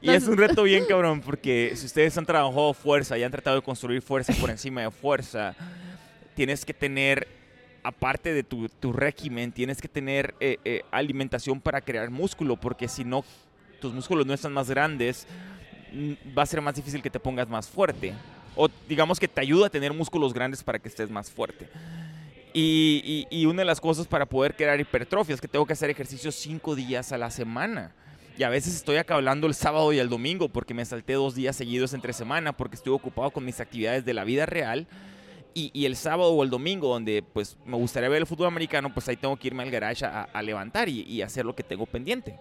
Y 0.01 0.07
No 0.07 0.13
es 0.13 0.27
un 0.27 0.37
reto 0.37 0.63
bien 0.63 0.85
cabrón, 0.85 1.21
porque 1.21 1.71
si 1.75 1.85
ustedes 1.85 2.17
han 2.17 2.25
trabajado 2.25 2.73
fuerza 2.73 3.17
y 3.17 3.23
han 3.23 3.31
tratado 3.31 3.55
de 3.55 3.61
construir 3.61 4.01
fuerza 4.01 4.33
por 4.33 4.49
encima 4.49 4.81
de 4.81 4.91
fuerza, 4.91 5.55
tienes 6.35 6.65
que 6.65 6.73
tener, 6.73 7.27
aparte 7.81 8.33
de 8.33 8.43
tu, 8.43 8.67
tu 8.67 8.91
régimen, 8.91 9.53
tienes 9.53 9.81
que 9.81 9.87
tener 9.87 10.35
eh, 10.41 10.57
eh, 10.65 10.81
alimentación 10.91 11.61
para 11.61 11.79
crear 11.81 12.09
músculo, 12.09 12.57
porque 12.57 12.87
si 12.89 13.05
no, 13.05 13.23
tus 13.79 13.93
músculos 13.93 14.25
no 14.25 14.33
están 14.33 14.53
más 14.53 14.69
grandes, 14.69 15.25
mm, 15.93 16.37
va 16.37 16.43
a 16.43 16.45
ser 16.45 16.61
más 16.61 16.75
difícil 16.75 17.01
que 17.01 17.09
te 17.09 17.19
pongas 17.19 17.47
más 17.47 17.67
fuerte. 17.67 18.13
O 18.55 18.67
digamos 18.87 19.19
que 19.19 19.27
te 19.27 19.41
ayuda 19.41 19.67
a 19.67 19.69
tener 19.69 19.93
músculos 19.93 20.33
grandes 20.33 20.63
para 20.63 20.79
que 20.79 20.89
estés 20.89 21.09
más 21.09 21.31
fuerte. 21.31 21.69
Y, 22.53 23.45
una 23.45 23.61
de 23.61 23.65
las 23.65 23.79
cosas 23.79 24.07
para 24.07 24.25
poder 24.25 24.55
crear 24.55 24.79
hipertrofia 24.79 25.35
es 25.35 25.41
que 25.41 25.47
tengo 25.47 25.65
que 25.65 25.73
hacer 25.73 25.89
ejercicio 25.89 26.31
cinco 26.31 26.75
días 26.75 27.11
a 27.11 27.17
la 27.17 27.29
semana. 27.29 27.93
Y 28.37 28.43
a 28.43 28.49
veces 28.49 28.75
estoy 28.75 28.97
acá 28.97 29.15
hablando 29.15 29.47
el 29.47 29.53
sábado 29.53 29.91
y 29.91 29.99
el 29.99 30.09
domingo 30.09 30.49
porque 30.49 30.73
me 30.73 30.85
salté 30.85 31.13
dos 31.13 31.35
días 31.35 31.55
seguidos 31.55 31.93
entre 31.93 32.13
semana 32.13 32.53
porque 32.53 32.75
estoy 32.75 32.93
ocupado 32.93 33.31
con 33.31 33.43
mis 33.43 33.59
actividades 33.59 34.05
de 34.05 34.13
la 34.13 34.23
vida 34.23 34.45
real. 34.45 34.87
Y, 35.53 35.85
el 35.85 35.95
sábado 35.95 36.31
o 36.31 36.43
el 36.43 36.49
domingo, 36.49 36.87
donde 36.87 37.21
pues 37.21 37.57
me 37.65 37.75
gustaría 37.75 38.07
ver 38.07 38.19
el 38.19 38.27
fútbol 38.27 38.47
americano, 38.47 38.93
pues 38.93 39.07
ahí 39.09 39.17
tengo 39.17 39.35
que 39.35 39.47
irme 39.47 39.63
al 39.63 39.71
garage 39.71 40.05
a, 40.05 40.23
a 40.23 40.41
levantar 40.41 40.87
y 40.87 41.21
hacer 41.21 41.45
lo 41.45 41.53
que 41.53 41.63
tengo 41.63 41.85
pendiente. 41.85 42.39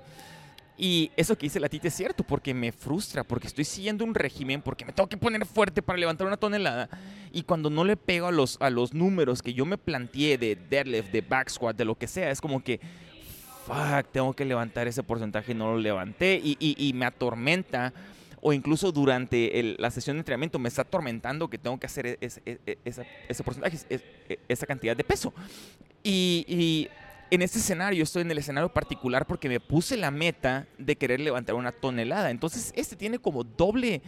Y 0.81 1.11
eso 1.17 1.37
que 1.37 1.47
dice 1.47 1.59
la 1.59 1.69
Tita 1.69 1.89
es 1.89 1.95
cierto, 1.95 2.23
porque 2.23 2.55
me 2.55 2.71
frustra, 2.71 3.25
porque 3.25 3.49
estoy 3.49 3.65
siguiendo 3.65 4.05
un 4.05 4.15
régimen, 4.15 4.63
porque 4.63 4.85
me 4.85 4.93
tengo 4.93 5.09
que 5.09 5.17
poner 5.17 5.45
fuerte 5.45 5.83
para 5.83 5.99
levantar 5.99 6.27
una 6.29 6.37
tonelada. 6.37 6.89
Y 7.33 7.43
cuando 7.43 7.69
no 7.69 7.83
le 7.85 7.97
pego 7.97 8.29
a 8.29 8.33
los, 8.33 8.57
a 8.61 8.71
los 8.71 8.95
números 8.95 9.43
que 9.43 9.53
yo 9.53 9.67
me 9.67 9.77
planteé 9.77 10.39
de 10.39 10.55
deadlift, 10.55 11.11
de 11.11 11.21
back 11.21 11.49
squat, 11.51 11.77
de 11.77 11.85
lo 11.85 11.97
que 11.97 12.07
sea, 12.07 12.31
es 12.31 12.41
como 12.41 12.63
que, 12.63 12.79
fuck, 13.67 14.07
tengo 14.13 14.33
que 14.35 14.45
levantar 14.45 14.87
ese 14.87 15.03
porcentaje 15.03 15.51
y 15.51 15.55
no 15.57 15.73
lo 15.73 15.79
levanté. 15.79 16.41
Y, 16.43 16.57
y- 16.61 16.77
y 16.89 16.93
me 16.93 17.07
atormenta, 17.07 17.93
o 18.41 18.53
incluso 18.53 18.93
durante 18.93 19.59
el- 19.59 19.75
la 19.81 19.91
sesión 19.91 20.15
de 20.15 20.21
entrenamiento 20.21 20.61
me 20.61 20.69
está 20.69 20.83
atormentando 20.83 21.49
que 21.51 21.59
tengo 21.59 21.77
que 21.81 21.87
hacer 21.87 22.07
e- 22.07 22.19
e- 22.21 22.59
e- 22.65 22.79
ese 23.29 23.43
porcentaje, 23.43 23.79
es- 23.91 24.03
esa 24.47 24.65
cantidad 24.65 24.97
de 24.97 25.03
peso. 25.03 25.35
Y, 26.05 26.45
y 26.47 26.89
en 27.31 27.43
este 27.43 27.59
escenario, 27.59 28.03
estoy 28.03 28.23
en 28.23 28.31
el 28.31 28.39
escenario 28.39 28.73
particular 28.73 29.27
porque 29.27 29.49
me 29.49 29.61
puse 29.61 29.97
la 29.97 30.11
meta 30.11 30.67
de 30.79 30.97
querer 30.97 31.21
levantar 31.21 31.55
una 31.55 31.73
tonelada. 31.73 32.31
Entonces, 32.31 32.73
este 32.75 32.97
tiene 32.97 33.19
como 33.19 33.45
doble, 33.45 34.01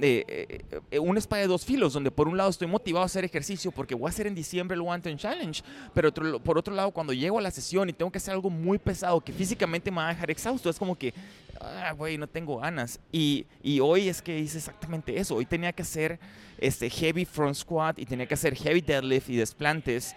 eh, 0.00 0.24
eh, 0.28 0.80
eh, 0.92 0.98
una 0.98 1.18
espada 1.18 1.42
de 1.42 1.48
dos 1.48 1.64
filos, 1.64 1.92
donde 1.92 2.10
por 2.10 2.28
un 2.28 2.36
lado 2.36 2.50
estoy 2.50 2.68
motivado 2.68 3.02
a 3.02 3.06
hacer 3.06 3.24
ejercicio 3.24 3.72
porque 3.72 3.94
voy 3.94 4.06
a 4.06 4.10
hacer 4.10 4.28
en 4.28 4.34
diciembre 4.34 4.76
el 4.76 4.82
One 4.82 5.02
Ton 5.02 5.16
Challenge, 5.16 5.62
pero 5.92 6.12
por 6.12 6.56
otro 6.56 6.72
lado, 6.72 6.92
cuando 6.92 7.12
llego 7.12 7.38
a 7.38 7.42
la 7.42 7.50
sesión 7.50 7.88
y 7.88 7.92
tengo 7.92 8.12
que 8.12 8.18
hacer 8.18 8.34
algo 8.34 8.48
muy 8.48 8.78
pesado 8.78 9.20
que 9.20 9.32
físicamente 9.32 9.90
me 9.90 9.96
va 9.96 10.10
a 10.10 10.14
dejar 10.14 10.30
exhausto, 10.30 10.70
es 10.70 10.78
como 10.78 10.96
que, 10.96 11.12
ah, 11.60 11.92
güey, 11.96 12.16
no 12.16 12.28
tengo 12.28 12.58
ganas. 12.58 13.00
Y, 13.10 13.46
hoy 13.80 14.08
es 14.08 14.22
que 14.22 14.38
hice 14.38 14.58
exactamente 14.58 15.18
eso. 15.18 15.34
Hoy 15.34 15.46
tenía 15.46 15.72
que 15.72 15.82
hacer 15.82 16.20
este 16.58 16.88
heavy 16.90 17.24
front 17.24 17.56
squat 17.56 17.98
y 17.98 18.06
tenía 18.06 18.26
que 18.26 18.34
hacer 18.34 18.54
heavy 18.54 18.80
deadlift 18.80 19.28
y 19.30 19.36
desplantes. 19.36 20.14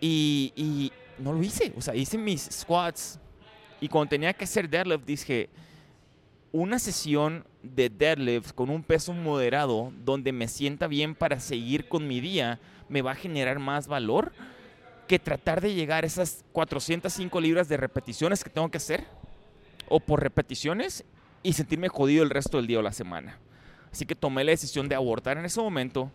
Y 0.00 0.92
no 1.18 1.32
lo 1.32 1.42
hice. 1.42 1.72
O 1.76 1.80
sea, 1.80 1.94
hice 1.94 2.18
mis 2.18 2.48
squats. 2.50 3.18
Y 3.80 3.88
cuando 3.88 4.10
tenía 4.10 4.32
que 4.32 4.44
hacer 4.44 4.68
deadlift, 4.68 5.04
dije, 5.04 5.48
una 6.52 6.78
sesión 6.78 7.44
de 7.62 7.90
deadlift 7.90 8.52
con 8.52 8.70
un 8.70 8.82
peso 8.82 9.12
moderado, 9.12 9.92
donde 10.04 10.32
me 10.32 10.48
sienta 10.48 10.86
bien 10.86 11.14
para 11.14 11.40
seguir 11.40 11.88
con 11.88 12.08
mi 12.08 12.20
día, 12.20 12.58
me 12.88 13.02
va 13.02 13.12
a 13.12 13.16
generar 13.16 13.58
más 13.58 13.86
valor 13.86 14.32
que 15.06 15.18
tratar 15.18 15.60
de 15.60 15.74
llegar 15.74 16.04
a 16.04 16.06
esas 16.06 16.44
405 16.52 17.40
libras 17.40 17.68
de 17.68 17.76
repeticiones 17.76 18.44
que 18.44 18.50
tengo 18.50 18.70
que 18.70 18.78
hacer, 18.78 19.04
o 19.88 20.00
por 20.00 20.22
repeticiones, 20.22 21.04
y 21.42 21.52
sentirme 21.52 21.88
jodido 21.88 22.24
el 22.24 22.30
resto 22.30 22.56
del 22.56 22.66
día 22.66 22.78
o 22.78 22.82
la 22.82 22.92
semana. 22.92 23.38
Así 23.92 24.04
que 24.04 24.14
tomé 24.14 24.44
la 24.44 24.50
decisión 24.50 24.88
de 24.88 24.94
abortar 24.94 25.38
en 25.38 25.44
ese 25.44 25.60
momento 25.60 26.10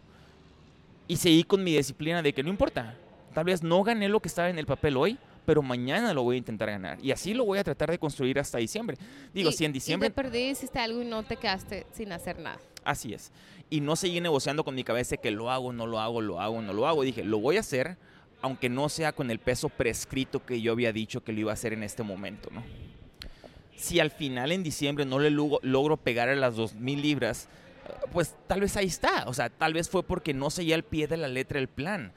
y 1.07 1.17
seguí 1.17 1.43
con 1.43 1.63
mi 1.63 1.75
disciplina 1.75 2.21
de 2.21 2.33
que 2.33 2.43
no 2.43 2.49
importa. 2.49 2.95
Tal 3.33 3.45
vez 3.45 3.63
no 3.63 3.83
gané 3.83 4.09
lo 4.09 4.19
que 4.19 4.27
estaba 4.27 4.49
en 4.49 4.59
el 4.59 4.65
papel 4.65 4.95
hoy, 4.97 5.17
pero 5.45 5.61
mañana 5.61 6.13
lo 6.13 6.23
voy 6.23 6.35
a 6.35 6.37
intentar 6.37 6.69
ganar. 6.69 6.97
Y 7.03 7.11
así 7.11 7.33
lo 7.33 7.45
voy 7.45 7.59
a 7.59 7.63
tratar 7.63 7.89
de 7.91 7.97
construir 7.99 8.39
hasta 8.39 8.57
diciembre. 8.59 8.97
Digo, 9.33 9.49
Y- 9.49 9.53
si 9.53 9.65
en 9.65 9.71
Y 9.71 9.73
diciembre... 9.73 10.09
de 10.09 10.15
perdí 10.15 10.49
hiciste 10.49 10.79
algo 10.79 11.01
y 11.01 11.05
no 11.05 11.23
te 11.23 11.35
quedaste 11.37 11.85
sin 11.93 12.11
hacer 12.11 12.39
nada. 12.39 12.59
Así 12.83 13.13
es. 13.13 13.31
Y 13.69 13.81
no 13.81 13.95
seguí 13.95 14.21
negociando 14.21 14.63
con 14.63 14.75
mi 14.75 14.83
cabeza 14.83 15.17
que 15.17 15.31
lo 15.31 15.49
hago, 15.49 15.73
no 15.73 15.87
lo 15.87 15.99
hago, 15.99 16.21
lo 16.21 16.39
hago, 16.39 16.61
no 16.61 16.73
lo 16.73 16.87
hago. 16.87 17.03
Dije, 17.03 17.23
lo 17.23 17.39
voy 17.39 17.57
a 17.57 17.61
hacer, 17.61 17.97
aunque 18.41 18.69
no 18.69 18.87
sea 18.89 19.13
con 19.13 19.31
el 19.31 19.39
peso 19.39 19.69
prescrito 19.69 20.45
que 20.45 20.61
yo 20.61 20.71
había 20.73 20.91
dicho 20.93 21.23
que 21.23 21.33
lo 21.33 21.39
iba 21.39 21.51
a 21.51 21.55
hacer 21.55 21.73
en 21.73 21.81
este 21.83 22.03
momento, 22.03 22.49
¿no? 22.51 22.63
Si 23.75 23.99
al 23.99 24.11
final 24.11 24.51
en 24.51 24.63
diciembre 24.63 25.05
no 25.05 25.19
le 25.19 25.29
logro 25.31 25.97
pegar 25.97 26.29
a 26.29 26.35
las 26.35 26.55
2.000 26.55 27.01
libras, 27.01 27.49
pues 28.13 28.35
tal 28.47 28.61
vez 28.61 28.77
ahí 28.77 28.85
está. 28.85 29.25
O 29.27 29.33
sea, 29.33 29.49
tal 29.49 29.73
vez 29.73 29.89
fue 29.89 30.03
porque 30.03 30.33
no 30.33 30.49
seguía 30.49 30.75
al 30.75 30.83
pie 30.83 31.07
de 31.07 31.17
la 31.17 31.27
letra 31.27 31.59
el 31.59 31.67
plan. 31.67 32.13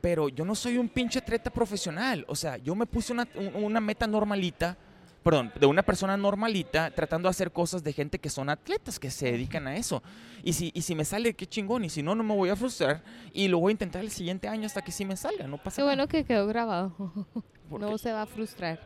Pero 0.00 0.28
yo 0.28 0.44
no 0.44 0.54
soy 0.54 0.78
un 0.78 0.88
pinche 0.88 1.18
atleta 1.18 1.50
profesional. 1.50 2.24
O 2.28 2.34
sea, 2.34 2.56
yo 2.56 2.74
me 2.74 2.86
puse 2.86 3.12
una, 3.12 3.28
un- 3.34 3.64
una 3.64 3.80
meta 3.80 4.06
normalita, 4.06 4.76
perdón, 5.22 5.52
de 5.60 5.66
una 5.66 5.82
persona 5.82 6.16
normalita 6.16 6.90
tratando 6.90 7.28
de 7.28 7.30
hacer 7.30 7.52
cosas 7.52 7.84
de 7.84 7.92
gente 7.92 8.18
que 8.18 8.30
son 8.30 8.48
atletas, 8.48 8.98
que 8.98 9.10
se 9.10 9.30
dedican 9.32 9.66
a 9.66 9.76
eso. 9.76 10.02
Y 10.42 10.54
si, 10.54 10.70
y 10.74 10.80
si 10.82 10.94
me 10.94 11.04
sale, 11.04 11.34
qué 11.34 11.46
chingón. 11.46 11.84
Y 11.84 11.90
si 11.90 12.02
no, 12.02 12.14
no 12.14 12.22
me 12.24 12.34
voy 12.34 12.48
a 12.48 12.56
frustrar. 12.56 13.02
Y 13.34 13.48
lo 13.48 13.58
voy 13.58 13.70
a 13.70 13.72
intentar 13.72 14.02
el 14.02 14.10
siguiente 14.10 14.48
año 14.48 14.64
hasta 14.66 14.82
que 14.82 14.90
sí 14.92 15.04
me 15.04 15.16
salga. 15.16 15.46
No 15.46 15.58
pasa 15.58 15.76
Qué 15.76 15.82
nada. 15.82 15.94
bueno 15.94 16.08
que 16.08 16.24
quedó 16.24 16.46
grabado. 16.46 16.94
No 17.70 17.98
se 17.98 18.10
va 18.10 18.22
a 18.22 18.26
frustrar. 18.26 18.80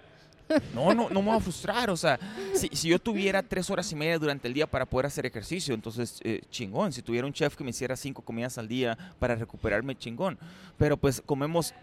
No, 0.75 0.95
no, 0.95 1.09
no 1.11 1.23
me 1.23 1.29
voy 1.29 1.37
a 1.37 1.41
frustrar. 1.41 1.91
O 1.91 1.97
sea, 1.97 2.19
si, 2.55 2.69
si 2.69 2.89
yo 2.89 2.99
tuviera 2.99 3.43
tres 3.43 3.71
horas 3.71 3.91
y 3.93 3.97
media 3.97 4.19
durante 4.19 4.49
el 4.49 4.55
día 4.55 4.67
para 4.67 4.87
poder 4.87 5.07
hacer 5.07 5.27
ejercicio, 5.27 5.75
entonces 5.75 6.21
eh, 6.25 6.43
chingón. 6.51 6.93
Si 6.93 7.03
tuviera 7.03 7.27
un 7.27 7.33
chef 7.33 7.57
que 7.57 7.65
me 7.65 7.71
hiciera 7.71 7.97
cinco 7.97 8.23
comidas 8.23 8.59
al 8.59 8.69
día 8.69 8.97
para 9.19 9.35
recuperarme, 9.35 9.97
chingón. 9.97 10.39
Pero 10.79 10.97
pues 10.97 11.23
comemos 11.25 11.75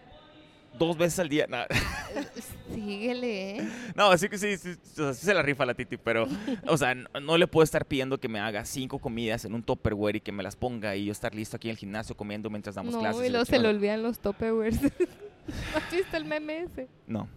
dos 0.77 0.97
veces 0.97 1.19
al 1.19 1.29
día. 1.29 1.45
Nah. 1.47 1.65
Síguele, 2.73 3.57
¿eh? 3.57 3.69
No, 3.95 4.11
así 4.11 4.29
que 4.29 4.37
sí, 4.37 4.57
sí, 4.57 4.75
sí 4.83 5.13
se 5.13 5.33
la 5.33 5.41
rifa 5.41 5.65
la 5.65 5.73
Titi, 5.73 5.97
pero, 5.97 6.27
o 6.67 6.77
sea, 6.77 6.95
no, 6.95 7.09
no 7.21 7.37
le 7.37 7.47
puedo 7.47 7.63
estar 7.63 7.85
pidiendo 7.85 8.17
que 8.19 8.29
me 8.29 8.39
haga 8.39 8.63
cinco 8.65 8.99
comidas 8.99 9.43
en 9.45 9.53
un 9.53 9.63
Tupperware 9.63 10.15
y 10.17 10.21
que 10.21 10.31
me 10.31 10.43
las 10.43 10.55
ponga 10.55 10.95
y 10.95 11.05
yo 11.05 11.11
estar 11.11 11.35
listo 11.35 11.57
aquí 11.57 11.67
en 11.67 11.71
el 11.71 11.77
gimnasio 11.77 12.15
comiendo 12.15 12.49
mientras 12.49 12.75
damos 12.75 12.93
No, 12.93 12.99
clases. 13.01 13.21
y 13.21 13.25
la 13.25 13.29
luego 13.31 13.45
se 13.45 13.59
le 13.59 13.67
olvidan 13.67 14.01
los 14.03 14.19
Tupperwares. 14.19 14.81
¿No 14.81 14.89
has 15.75 15.91
visto 15.91 16.15
el 16.17 16.25
meme 16.25 16.61
ese? 16.63 16.87
No. 17.07 17.27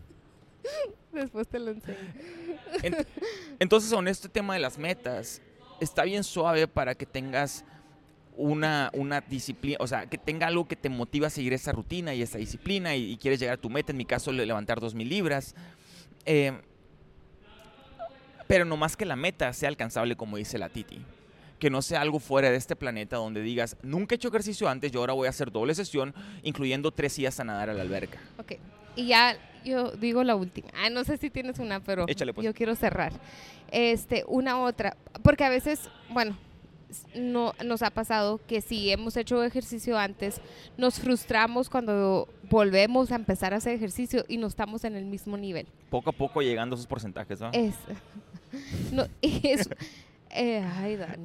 Después 1.12 1.46
te 1.48 1.59
lo 1.59 1.70
enseño. 1.70 1.98
Ent- 2.83 3.07
Entonces, 3.59 3.92
con 3.92 4.09
este 4.09 4.29
tema 4.29 4.55
de 4.55 4.61
las 4.61 4.79
metas, 4.79 5.40
está 5.81 6.05
bien 6.05 6.24
suave 6.24 6.66
para 6.68 6.94
que 6.94 7.07
tengas 7.07 7.64
una, 8.37 8.90
una 8.94 9.20
disciplina, 9.20 9.77
o 9.81 9.87
sea, 9.87 10.07
que 10.07 10.18
tenga 10.18 10.48
algo 10.48 10.66
que 10.66 10.74
te 10.77 10.88
motiva 10.88 11.29
a 11.29 11.31
seguir 11.31 11.53
esa 11.53 11.70
rutina 11.72 12.14
y 12.14 12.22
esa 12.22 12.38
disciplina 12.38 12.96
y, 12.96 13.12
y 13.12 13.16
quieres 13.16 13.38
llegar 13.38 13.55
a 13.59 13.61
tu 13.61 13.70
meta, 13.70 13.92
en 13.92 13.98
mi 13.98 14.05
caso, 14.05 14.33
le- 14.33 14.44
levantar 14.46 14.81
2.000 14.81 15.09
libras. 15.09 15.55
Eh, 16.27 16.53
pero 18.46 18.64
no 18.64 18.77
más 18.77 18.96
que 18.96 19.05
la 19.05 19.16
meta 19.16 19.53
sea 19.53 19.68
alcanzable, 19.68 20.16
como 20.16 20.37
dice 20.37 20.59
la 20.59 20.68
Titi. 20.68 21.00
Que 21.59 21.70
no 21.70 21.81
sea 21.81 22.00
algo 22.03 22.18
fuera 22.20 22.50
de 22.50 22.57
este 22.57 22.77
planeta 22.77 23.16
donde 23.16 23.40
digas, 23.40 23.77
nunca 23.83 24.14
he 24.14 24.16
hecho 24.16 24.29
ejercicio 24.29 24.68
antes, 24.68 24.92
yo 24.92 25.00
ahora 25.00 25.12
voy 25.14 25.27
a 25.27 25.31
hacer 25.31 25.50
doble 25.50 25.74
sesión, 25.74 26.14
incluyendo 26.42 26.90
tres 26.90 27.16
días 27.16 27.40
a 27.40 27.44
nadar 27.44 27.70
a 27.70 27.74
la 27.74 27.83
alberca. 27.83 28.18
Ok. 28.38 28.53
Y 28.96 29.07
ya 29.07 29.37
yo 29.64 29.92
digo 29.92 30.22
la 30.24 30.37
última. 30.37 30.68
Ah, 30.77 30.90
no 30.90 31.05
sé 31.05 31.16
si 31.16 31.31
tienes 31.31 31.59
una, 31.59 31.81
pero 31.81 32.05
Échale, 32.09 32.33
pues. 32.35 32.44
yo 32.44 32.55
quiero 32.55 32.74
cerrar. 32.74 33.12
Este, 33.70 34.24
una 34.29 34.61
otra. 34.61 34.96
Porque 35.22 35.44
a 35.44 35.48
veces, 35.48 35.88
bueno, 36.11 36.37
no, 37.14 37.55
nos 37.64 37.83
ha 37.83 37.90
pasado 37.90 38.40
que 38.46 38.61
si 38.61 38.90
hemos 38.90 39.16
hecho 39.16 39.42
ejercicio 39.42 39.98
antes, 39.98 40.40
nos 40.77 41.00
frustramos 41.00 41.68
cuando 41.68 42.29
volvemos 42.50 43.11
a 43.11 43.16
empezar 43.16 43.53
a 43.53 43.57
hacer 43.57 43.74
ejercicio 43.74 44.24
y 44.29 44.37
no 44.37 44.46
estamos 44.46 44.85
en 44.85 44.94
el 44.94 45.05
mismo 45.05 45.37
nivel. 45.37 45.66
Poco 45.90 46.11
a 46.11 46.12
poco 46.12 46.40
llegando 46.42 46.74
a 46.74 46.77
esos 46.77 46.87
porcentajes, 46.87 47.40
¿no? 47.40 47.50
Es. 47.53 47.74
No, 48.92 49.09
es. 49.20 49.68
eh, 50.31 50.64
ay, 50.77 50.94
Dani. 50.94 51.24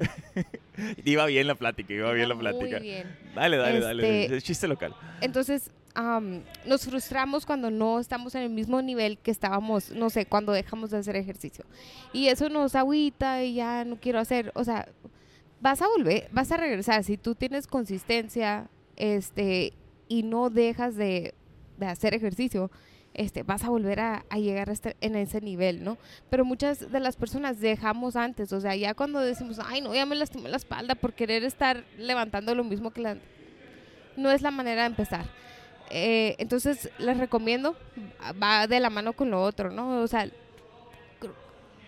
Iba 1.06 1.28
bien 1.28 1.46
la 1.46 1.54
plática, 1.54 1.94
iba 1.94 2.12
bien 2.14 2.28
la 2.28 2.34
Muy 2.34 2.42
plática. 2.42 2.80
bien. 2.80 3.16
Dale, 3.36 3.58
dale, 3.58 3.80
dale. 3.80 4.24
Este- 4.24 4.38
Es 4.38 4.44
chiste 4.44 4.68
local. 4.68 4.96
Entonces, 5.22 5.70
am, 5.96 6.44
nos 6.66 6.86
frustramos 6.86 7.46
cuando 7.46 7.70
no 7.72 8.00
estamos 8.00 8.36
en 8.36 8.44
el 8.44 8.50
mismo 8.50 8.82
nivel 8.82 9.18
que 9.18 9.32
estábamos, 9.32 9.92
no 9.92 10.10
sé, 10.10 10.26
cuando 10.26 10.52
dejamos 10.52 10.92
de 10.92 10.98
hacer 10.98 11.16
ejercicio. 11.16 11.66
Y 12.14 12.28
eso 12.28 12.50
nos 12.50 12.76
agüita 12.76 13.44
y 13.44 13.56
ya 13.56 13.86
no 13.86 13.98
quiero 13.98 14.20
hacer, 14.20 14.52
o 14.56 14.64
sea, 14.64 14.88
vas 15.62 15.82
a 15.82 15.88
volver, 15.88 16.28
vas 16.32 16.52
a 16.52 16.58
regresar. 16.58 17.04
Si 17.04 17.18
tú 17.18 17.36
tienes 17.36 17.68
consistencia 17.68 18.70
este, 18.96 19.74
y 20.08 20.24
no 20.24 20.50
dejas 20.50 20.96
de, 20.96 21.34
de 21.78 21.86
hacer 21.86 22.14
ejercicio, 22.14 22.72
este, 23.14 23.44
vas 23.44 23.64
a 23.64 23.70
volver 23.70 24.00
a, 24.00 24.24
a 24.30 24.38
llegar 24.38 24.70
a 24.70 24.74
este- 24.74 24.96
en 25.02 25.16
ese 25.16 25.42
nivel, 25.42 25.84
¿no? 25.84 25.98
Pero 26.30 26.46
muchas 26.46 26.92
de 26.92 27.00
las 27.00 27.16
personas 27.18 27.60
dejamos 27.60 28.16
antes, 28.16 28.54
o 28.54 28.62
sea, 28.62 28.76
ya 28.76 28.94
cuando 28.94 29.20
decimos, 29.20 29.60
ay, 29.66 29.82
no, 29.82 29.94
ya 29.94 30.06
me 30.06 30.16
lastimé 30.16 30.48
la 30.48 30.58
espalda 30.58 30.96
por 30.96 31.14
querer 31.14 31.44
estar 31.44 31.84
levantando 31.98 32.54
lo 32.56 32.64
mismo 32.64 32.92
que 32.92 33.02
la... 33.02 33.18
No 34.16 34.32
es 34.32 34.42
la 34.42 34.52
manera 34.52 34.82
de 34.84 34.88
empezar. 34.88 35.26
Eh, 35.90 36.36
entonces, 36.38 36.90
les 37.00 37.18
recomiendo, 37.18 37.76
va 38.42 38.68
de 38.68 38.80
la 38.80 38.90
mano 38.90 39.14
con 39.14 39.32
lo 39.32 39.42
otro, 39.42 39.72
¿no? 39.72 40.02
O 40.02 40.08
sea, 40.08 40.30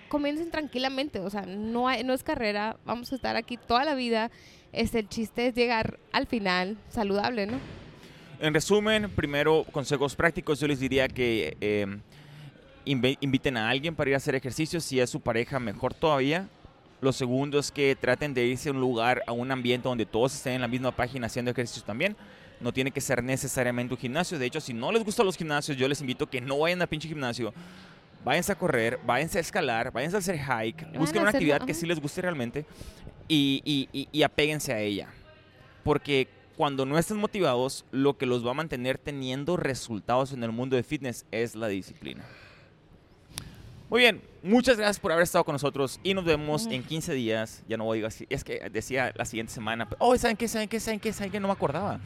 comiencen 0.08 0.52
tranquilamente, 0.52 1.20
o 1.20 1.30
sea, 1.30 1.44
no, 1.46 1.88
hay- 1.88 2.04
no 2.04 2.14
es 2.14 2.24
carrera, 2.24 2.78
vamos 2.86 3.12
a 3.12 3.16
estar 3.16 3.36
aquí 3.36 3.58
toda 3.58 3.86
la 3.86 3.96
vida. 3.96 4.30
Este, 4.74 5.00
el 5.00 5.08
chiste 5.10 5.48
es 5.48 5.56
llegar 5.56 6.00
al 6.12 6.28
final 6.28 6.78
saludable, 6.90 7.46
¿no? 7.46 7.58
En 8.40 8.54
resumen, 8.54 9.10
primero, 9.10 9.66
consejos 9.72 10.16
prácticos, 10.16 10.60
yo 10.60 10.68
les 10.68 10.80
diría 10.80 11.08
que 11.08 11.56
eh, 11.62 11.86
inviten 12.86 13.56
a 13.58 13.70
alguien 13.70 13.96
para 13.96 14.10
ir 14.10 14.14
a 14.16 14.18
hacer 14.18 14.34
ejercicio, 14.36 14.82
si 14.82 15.00
es 15.00 15.10
su 15.10 15.20
pareja, 15.22 15.60
mejor 15.60 15.94
todavía. 15.94 16.48
Lo 17.02 17.14
segundo 17.14 17.60
es 17.60 17.72
que 17.72 17.96
traten 17.96 18.34
de 18.34 18.46
irse 18.46 18.70
a 18.70 18.72
un 18.74 18.80
lugar, 18.80 19.22
a 19.28 19.32
un 19.32 19.52
ambiente 19.52 19.88
donde 19.88 20.06
todos 20.06 20.34
estén 20.36 20.54
en 20.54 20.62
la 20.62 20.68
misma 20.68 20.92
página 20.92 21.28
haciendo 21.28 21.52
ejercicio 21.52 21.84
también. 21.84 22.16
No 22.62 22.72
tiene 22.72 22.92
que 22.92 23.02
ser 23.02 23.24
necesariamente 23.24 23.94
un 23.94 24.00
gimnasio. 24.00 24.38
De 24.38 24.46
hecho, 24.46 24.62
si 24.62 24.74
no 24.74 24.92
les 24.92 25.04
gustan 25.04 25.26
los 25.26 25.36
gimnasios, 25.36 25.78
yo 25.78 25.88
les 25.88 26.00
invito 26.02 26.30
que 26.30 26.40
no 26.40 26.60
vayan 26.60 26.82
a 26.82 26.88
pinche 26.88 27.08
gimnasio. 27.08 27.54
Váyanse 28.24 28.52
a 28.52 28.56
correr, 28.56 29.00
váyanse 29.04 29.40
a 29.40 29.42
escalar, 29.42 29.92
váyanse 29.92 30.16
a 30.16 30.20
hacer 30.20 30.38
hike, 30.38 30.86
busquen 30.98 31.20
a 31.20 31.22
una 31.24 31.32
actividad 31.32 31.66
que 31.66 31.74
sí 31.74 31.88
les 31.88 32.00
guste 32.00 32.22
realmente 32.22 32.66
y, 33.28 33.64
y, 33.66 33.90
y, 33.92 34.08
y 34.12 34.24
apéguense 34.24 34.72
a 34.72 34.80
ella. 34.80 35.08
Porque 35.84 36.28
cuando 36.56 36.86
no 36.86 37.00
estén 37.00 37.18
motivados, 37.18 37.86
lo 37.92 38.18
que 38.18 38.28
los 38.28 38.46
va 38.46 38.52
a 38.52 38.54
mantener 38.54 39.00
teniendo 39.00 39.58
resultados 39.58 40.34
en 40.34 40.44
el 40.44 40.52
mundo 40.52 40.76
de 40.76 40.84
fitness 40.84 41.26
es 41.32 41.56
la 41.56 41.68
disciplina. 41.68 42.24
Muy 43.90 44.02
bien, 44.02 44.22
muchas 44.44 44.78
gracias 44.78 45.00
por 45.00 45.12
haber 45.12 45.24
estado 45.24 45.44
con 45.44 45.54
nosotros 45.54 46.00
y 46.04 46.14
nos 46.14 46.24
vemos 46.24 46.68
en 46.68 46.84
15 46.84 47.14
días. 47.14 47.64
Ya 47.68 47.76
no 47.76 47.86
voy 47.86 48.00
a 48.02 48.04
decir, 48.04 48.28
es 48.30 48.44
que 48.44 48.70
decía 48.70 49.12
la 49.16 49.26
siguiente 49.26 49.52
semana. 49.52 49.88
Oh, 49.98 50.16
¿saben 50.18 50.38
qué? 50.38 50.48
¿Saben 50.48 50.70
qué? 50.70 50.80
¿Saben 50.80 51.00
qué? 51.00 51.12
¿Saben 51.12 51.32
qué? 51.32 51.40
No 51.40 51.48
me 51.48 51.54
acordaba. 51.54 52.00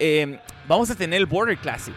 Eh, 0.00 0.38
vamos 0.66 0.90
a 0.90 0.94
tener 0.96 1.18
el 1.18 1.26
Border 1.26 1.56
Classic. 1.58 1.94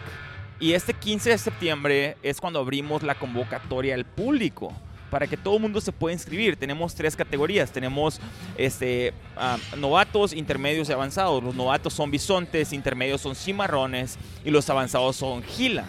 Y 0.60 0.72
este 0.72 0.94
15 0.94 1.30
de 1.30 1.38
septiembre 1.38 2.16
es 2.22 2.40
cuando 2.40 2.60
abrimos 2.60 3.02
la 3.02 3.16
convocatoria 3.16 3.94
al 3.96 4.04
público 4.04 4.72
para 5.10 5.26
que 5.26 5.36
todo 5.36 5.56
el 5.56 5.62
mundo 5.62 5.80
se 5.80 5.90
pueda 5.90 6.12
inscribir. 6.12 6.56
Tenemos 6.56 6.94
tres 6.94 7.16
categorías. 7.16 7.72
Tenemos 7.72 8.20
este, 8.56 9.12
ah, 9.36 9.58
novatos, 9.76 10.32
intermedios 10.32 10.88
y 10.88 10.92
avanzados. 10.92 11.42
Los 11.42 11.54
novatos 11.54 11.92
son 11.92 12.10
bisontes, 12.10 12.72
intermedios 12.72 13.20
son 13.20 13.34
cimarrones 13.34 14.16
y 14.44 14.50
los 14.50 14.68
avanzados 14.70 15.16
son 15.16 15.42
gila. 15.42 15.84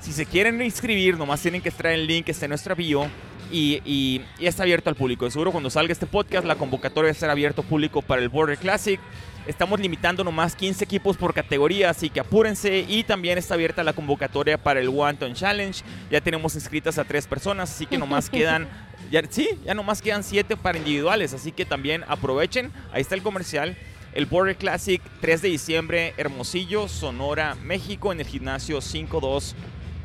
Si 0.00 0.12
se 0.12 0.26
quieren 0.26 0.60
inscribir, 0.62 1.16
nomás 1.16 1.40
tienen 1.40 1.62
que 1.62 1.70
extraer 1.70 1.98
el 1.98 2.06
link 2.06 2.26
que 2.26 2.32
está 2.32 2.44
en 2.46 2.50
nuestra 2.50 2.74
bio 2.74 3.06
y, 3.50 3.80
y- 3.84 4.20
y 4.38 4.46
está 4.46 4.62
abierto 4.62 4.90
al 4.90 4.96
público. 4.96 5.28
Seguro 5.30 5.52
cuando 5.52 5.70
salga 5.70 5.92
este 5.92 6.06
podcast, 6.06 6.46
la 6.46 6.56
convocatoria 6.56 7.10
estará 7.10 7.32
abierto 7.32 7.62
al 7.62 7.68
público 7.68 8.02
para 8.02 8.20
el 8.22 8.28
Border 8.28 8.58
Classic. 8.58 9.00
Estamos 9.46 9.78
limitando 9.78 10.24
nomás 10.24 10.56
15 10.56 10.84
equipos 10.84 11.16
por 11.16 11.32
categoría, 11.32 11.90
así 11.90 12.10
que 12.10 12.20
apúrense. 12.20 12.84
Y 12.88 13.04
también 13.04 13.38
está 13.38 13.54
abierta 13.54 13.84
la 13.84 13.92
convocatoria 13.92 14.58
para 14.58 14.80
el 14.80 14.88
One 14.88 15.14
Ton 15.14 15.34
Challenge. 15.34 15.82
Ya 16.10 16.20
tenemos 16.20 16.54
inscritas 16.56 16.98
a 16.98 17.04
tres 17.04 17.26
personas, 17.26 17.70
así 17.70 17.86
que 17.86 17.96
nomás 17.96 18.28
quedan, 18.30 18.68
ya, 19.10 19.22
sí, 19.28 19.48
ya 19.64 19.74
nomás 19.74 20.02
quedan 20.02 20.24
siete 20.24 20.56
para 20.56 20.78
individuales. 20.78 21.32
Así 21.32 21.52
que 21.52 21.64
también 21.64 22.04
aprovechen. 22.08 22.72
Ahí 22.92 23.02
está 23.02 23.14
el 23.14 23.22
comercial. 23.22 23.76
El 24.14 24.24
Border 24.24 24.56
Classic, 24.56 25.02
3 25.20 25.42
de 25.42 25.48
diciembre, 25.48 26.14
Hermosillo, 26.16 26.88
Sonora, 26.88 27.54
México, 27.54 28.12
en 28.12 28.20
el 28.20 28.26
gimnasio 28.26 28.80
52 28.80 29.54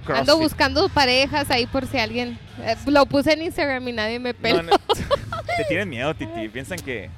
CrossFit. 0.04 0.19
Ando 0.19 0.38
buscando 0.38 0.89
parejas 0.89 1.49
ahí 1.49 1.65
por 1.65 1.88
si 1.88 1.97
alguien... 1.97 2.38
eh, 2.62 2.75
lo 2.88 3.06
puse 3.06 3.32
en 3.32 3.43
Instagram 3.43 3.88
y 3.88 3.93
nadie 3.93 4.19
me 4.19 4.34
pela. 4.34 4.63
No, 4.63 4.71
no, 4.71 4.77
te 5.58 5.63
tienen 5.69 5.89
miedo, 5.89 6.13
Titi. 6.13 6.49
Piensan 6.49 6.80
que. 6.80 7.10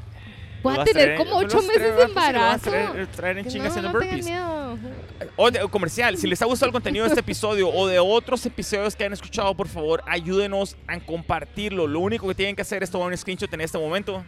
Voy 0.64 0.78
a 0.78 0.84
tener 0.86 1.16
como 1.18 1.38
ocho 1.38 1.62
meses 1.62 1.96
de 1.96 2.04
embarazo. 2.04 2.72
traer- 3.16 3.38
en 3.40 3.48
chingas 3.48 3.74
tengan 3.76 3.92
burpees. 3.92 4.26
O 5.36 5.52
de, 5.52 5.60
comercial, 5.70 6.18
si 6.18 6.28
les 6.28 6.42
ha 6.42 6.46
gustado 6.46 6.68
el 6.68 6.74
contenido 6.74 7.04
de 7.06 7.10
este 7.10 7.20
episodio 7.20 7.70
o 7.70 7.88
de 7.88 8.00
otros 8.00 8.46
episodios 8.46 8.96
que 8.96 9.06
han 9.06 9.14
escuchado, 9.14 9.54
por 9.56 9.68
favor, 9.68 10.04
ayúdenos 10.08 10.76
a 10.88 11.00
compartirlo. 11.00 11.86
Lo 11.88 12.00
único 12.00 12.28
que 12.28 12.36
tienen 12.36 12.56
que 12.56 12.62
hacer 12.62 12.82
es 12.84 12.90
tomar 12.90 13.08
un 13.10 13.18
screenshot 13.18 13.54
en 13.54 13.62
este 13.62 13.78
momento 13.78 14.24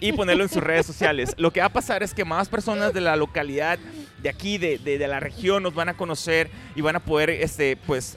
y 0.00 0.12
ponerlo 0.12 0.42
en 0.42 0.48
sus 0.48 0.62
redes 0.62 0.86
sociales. 0.86 1.34
Lo 1.36 1.52
que 1.52 1.60
va 1.60 1.66
a 1.66 1.72
pasar 1.72 2.02
es 2.02 2.14
que 2.14 2.24
más 2.24 2.48
personas 2.48 2.92
de 2.94 3.00
la 3.00 3.16
localidad, 3.16 3.78
de 4.22 4.28
aquí, 4.28 4.58
de, 4.58 4.78
de- 4.78 4.98
de 4.98 5.08
la 5.08 5.20
región, 5.20 5.62
nos 5.62 5.74
van 5.74 5.88
a 5.88 5.94
conocer 5.94 6.50
y 6.74 6.80
van 6.80 6.96
a 6.96 7.00
poder, 7.00 7.30
este, 7.30 7.76
pues, 7.76 8.16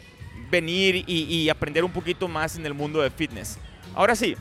venir 0.49 1.03
y, 1.07 1.23
y 1.23 1.49
aprender 1.49 1.83
un 1.83 1.91
poquito 1.91 2.27
más 2.27 2.55
en 2.55 2.65
el 2.65 2.73
mundo 2.73 3.01
de 3.01 3.09
fitness. 3.09 3.57
Ahora 3.95 4.15
sí, 4.15 4.35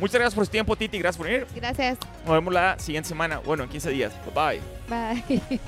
muchas 0.00 0.14
gracias 0.14 0.34
por 0.34 0.44
su 0.46 0.50
tiempo, 0.50 0.74
Titi. 0.76 0.98
Gracias 0.98 1.18
por 1.18 1.26
venir. 1.26 1.46
Gracias. 1.54 1.98
Nos 2.24 2.34
vemos 2.34 2.52
la 2.52 2.78
siguiente 2.78 3.08
semana. 3.08 3.38
Bueno, 3.38 3.64
en 3.64 3.70
15 3.70 3.90
días. 3.90 4.12
Bye 4.34 4.60
bye. 4.88 5.14
Bye. 5.38 5.60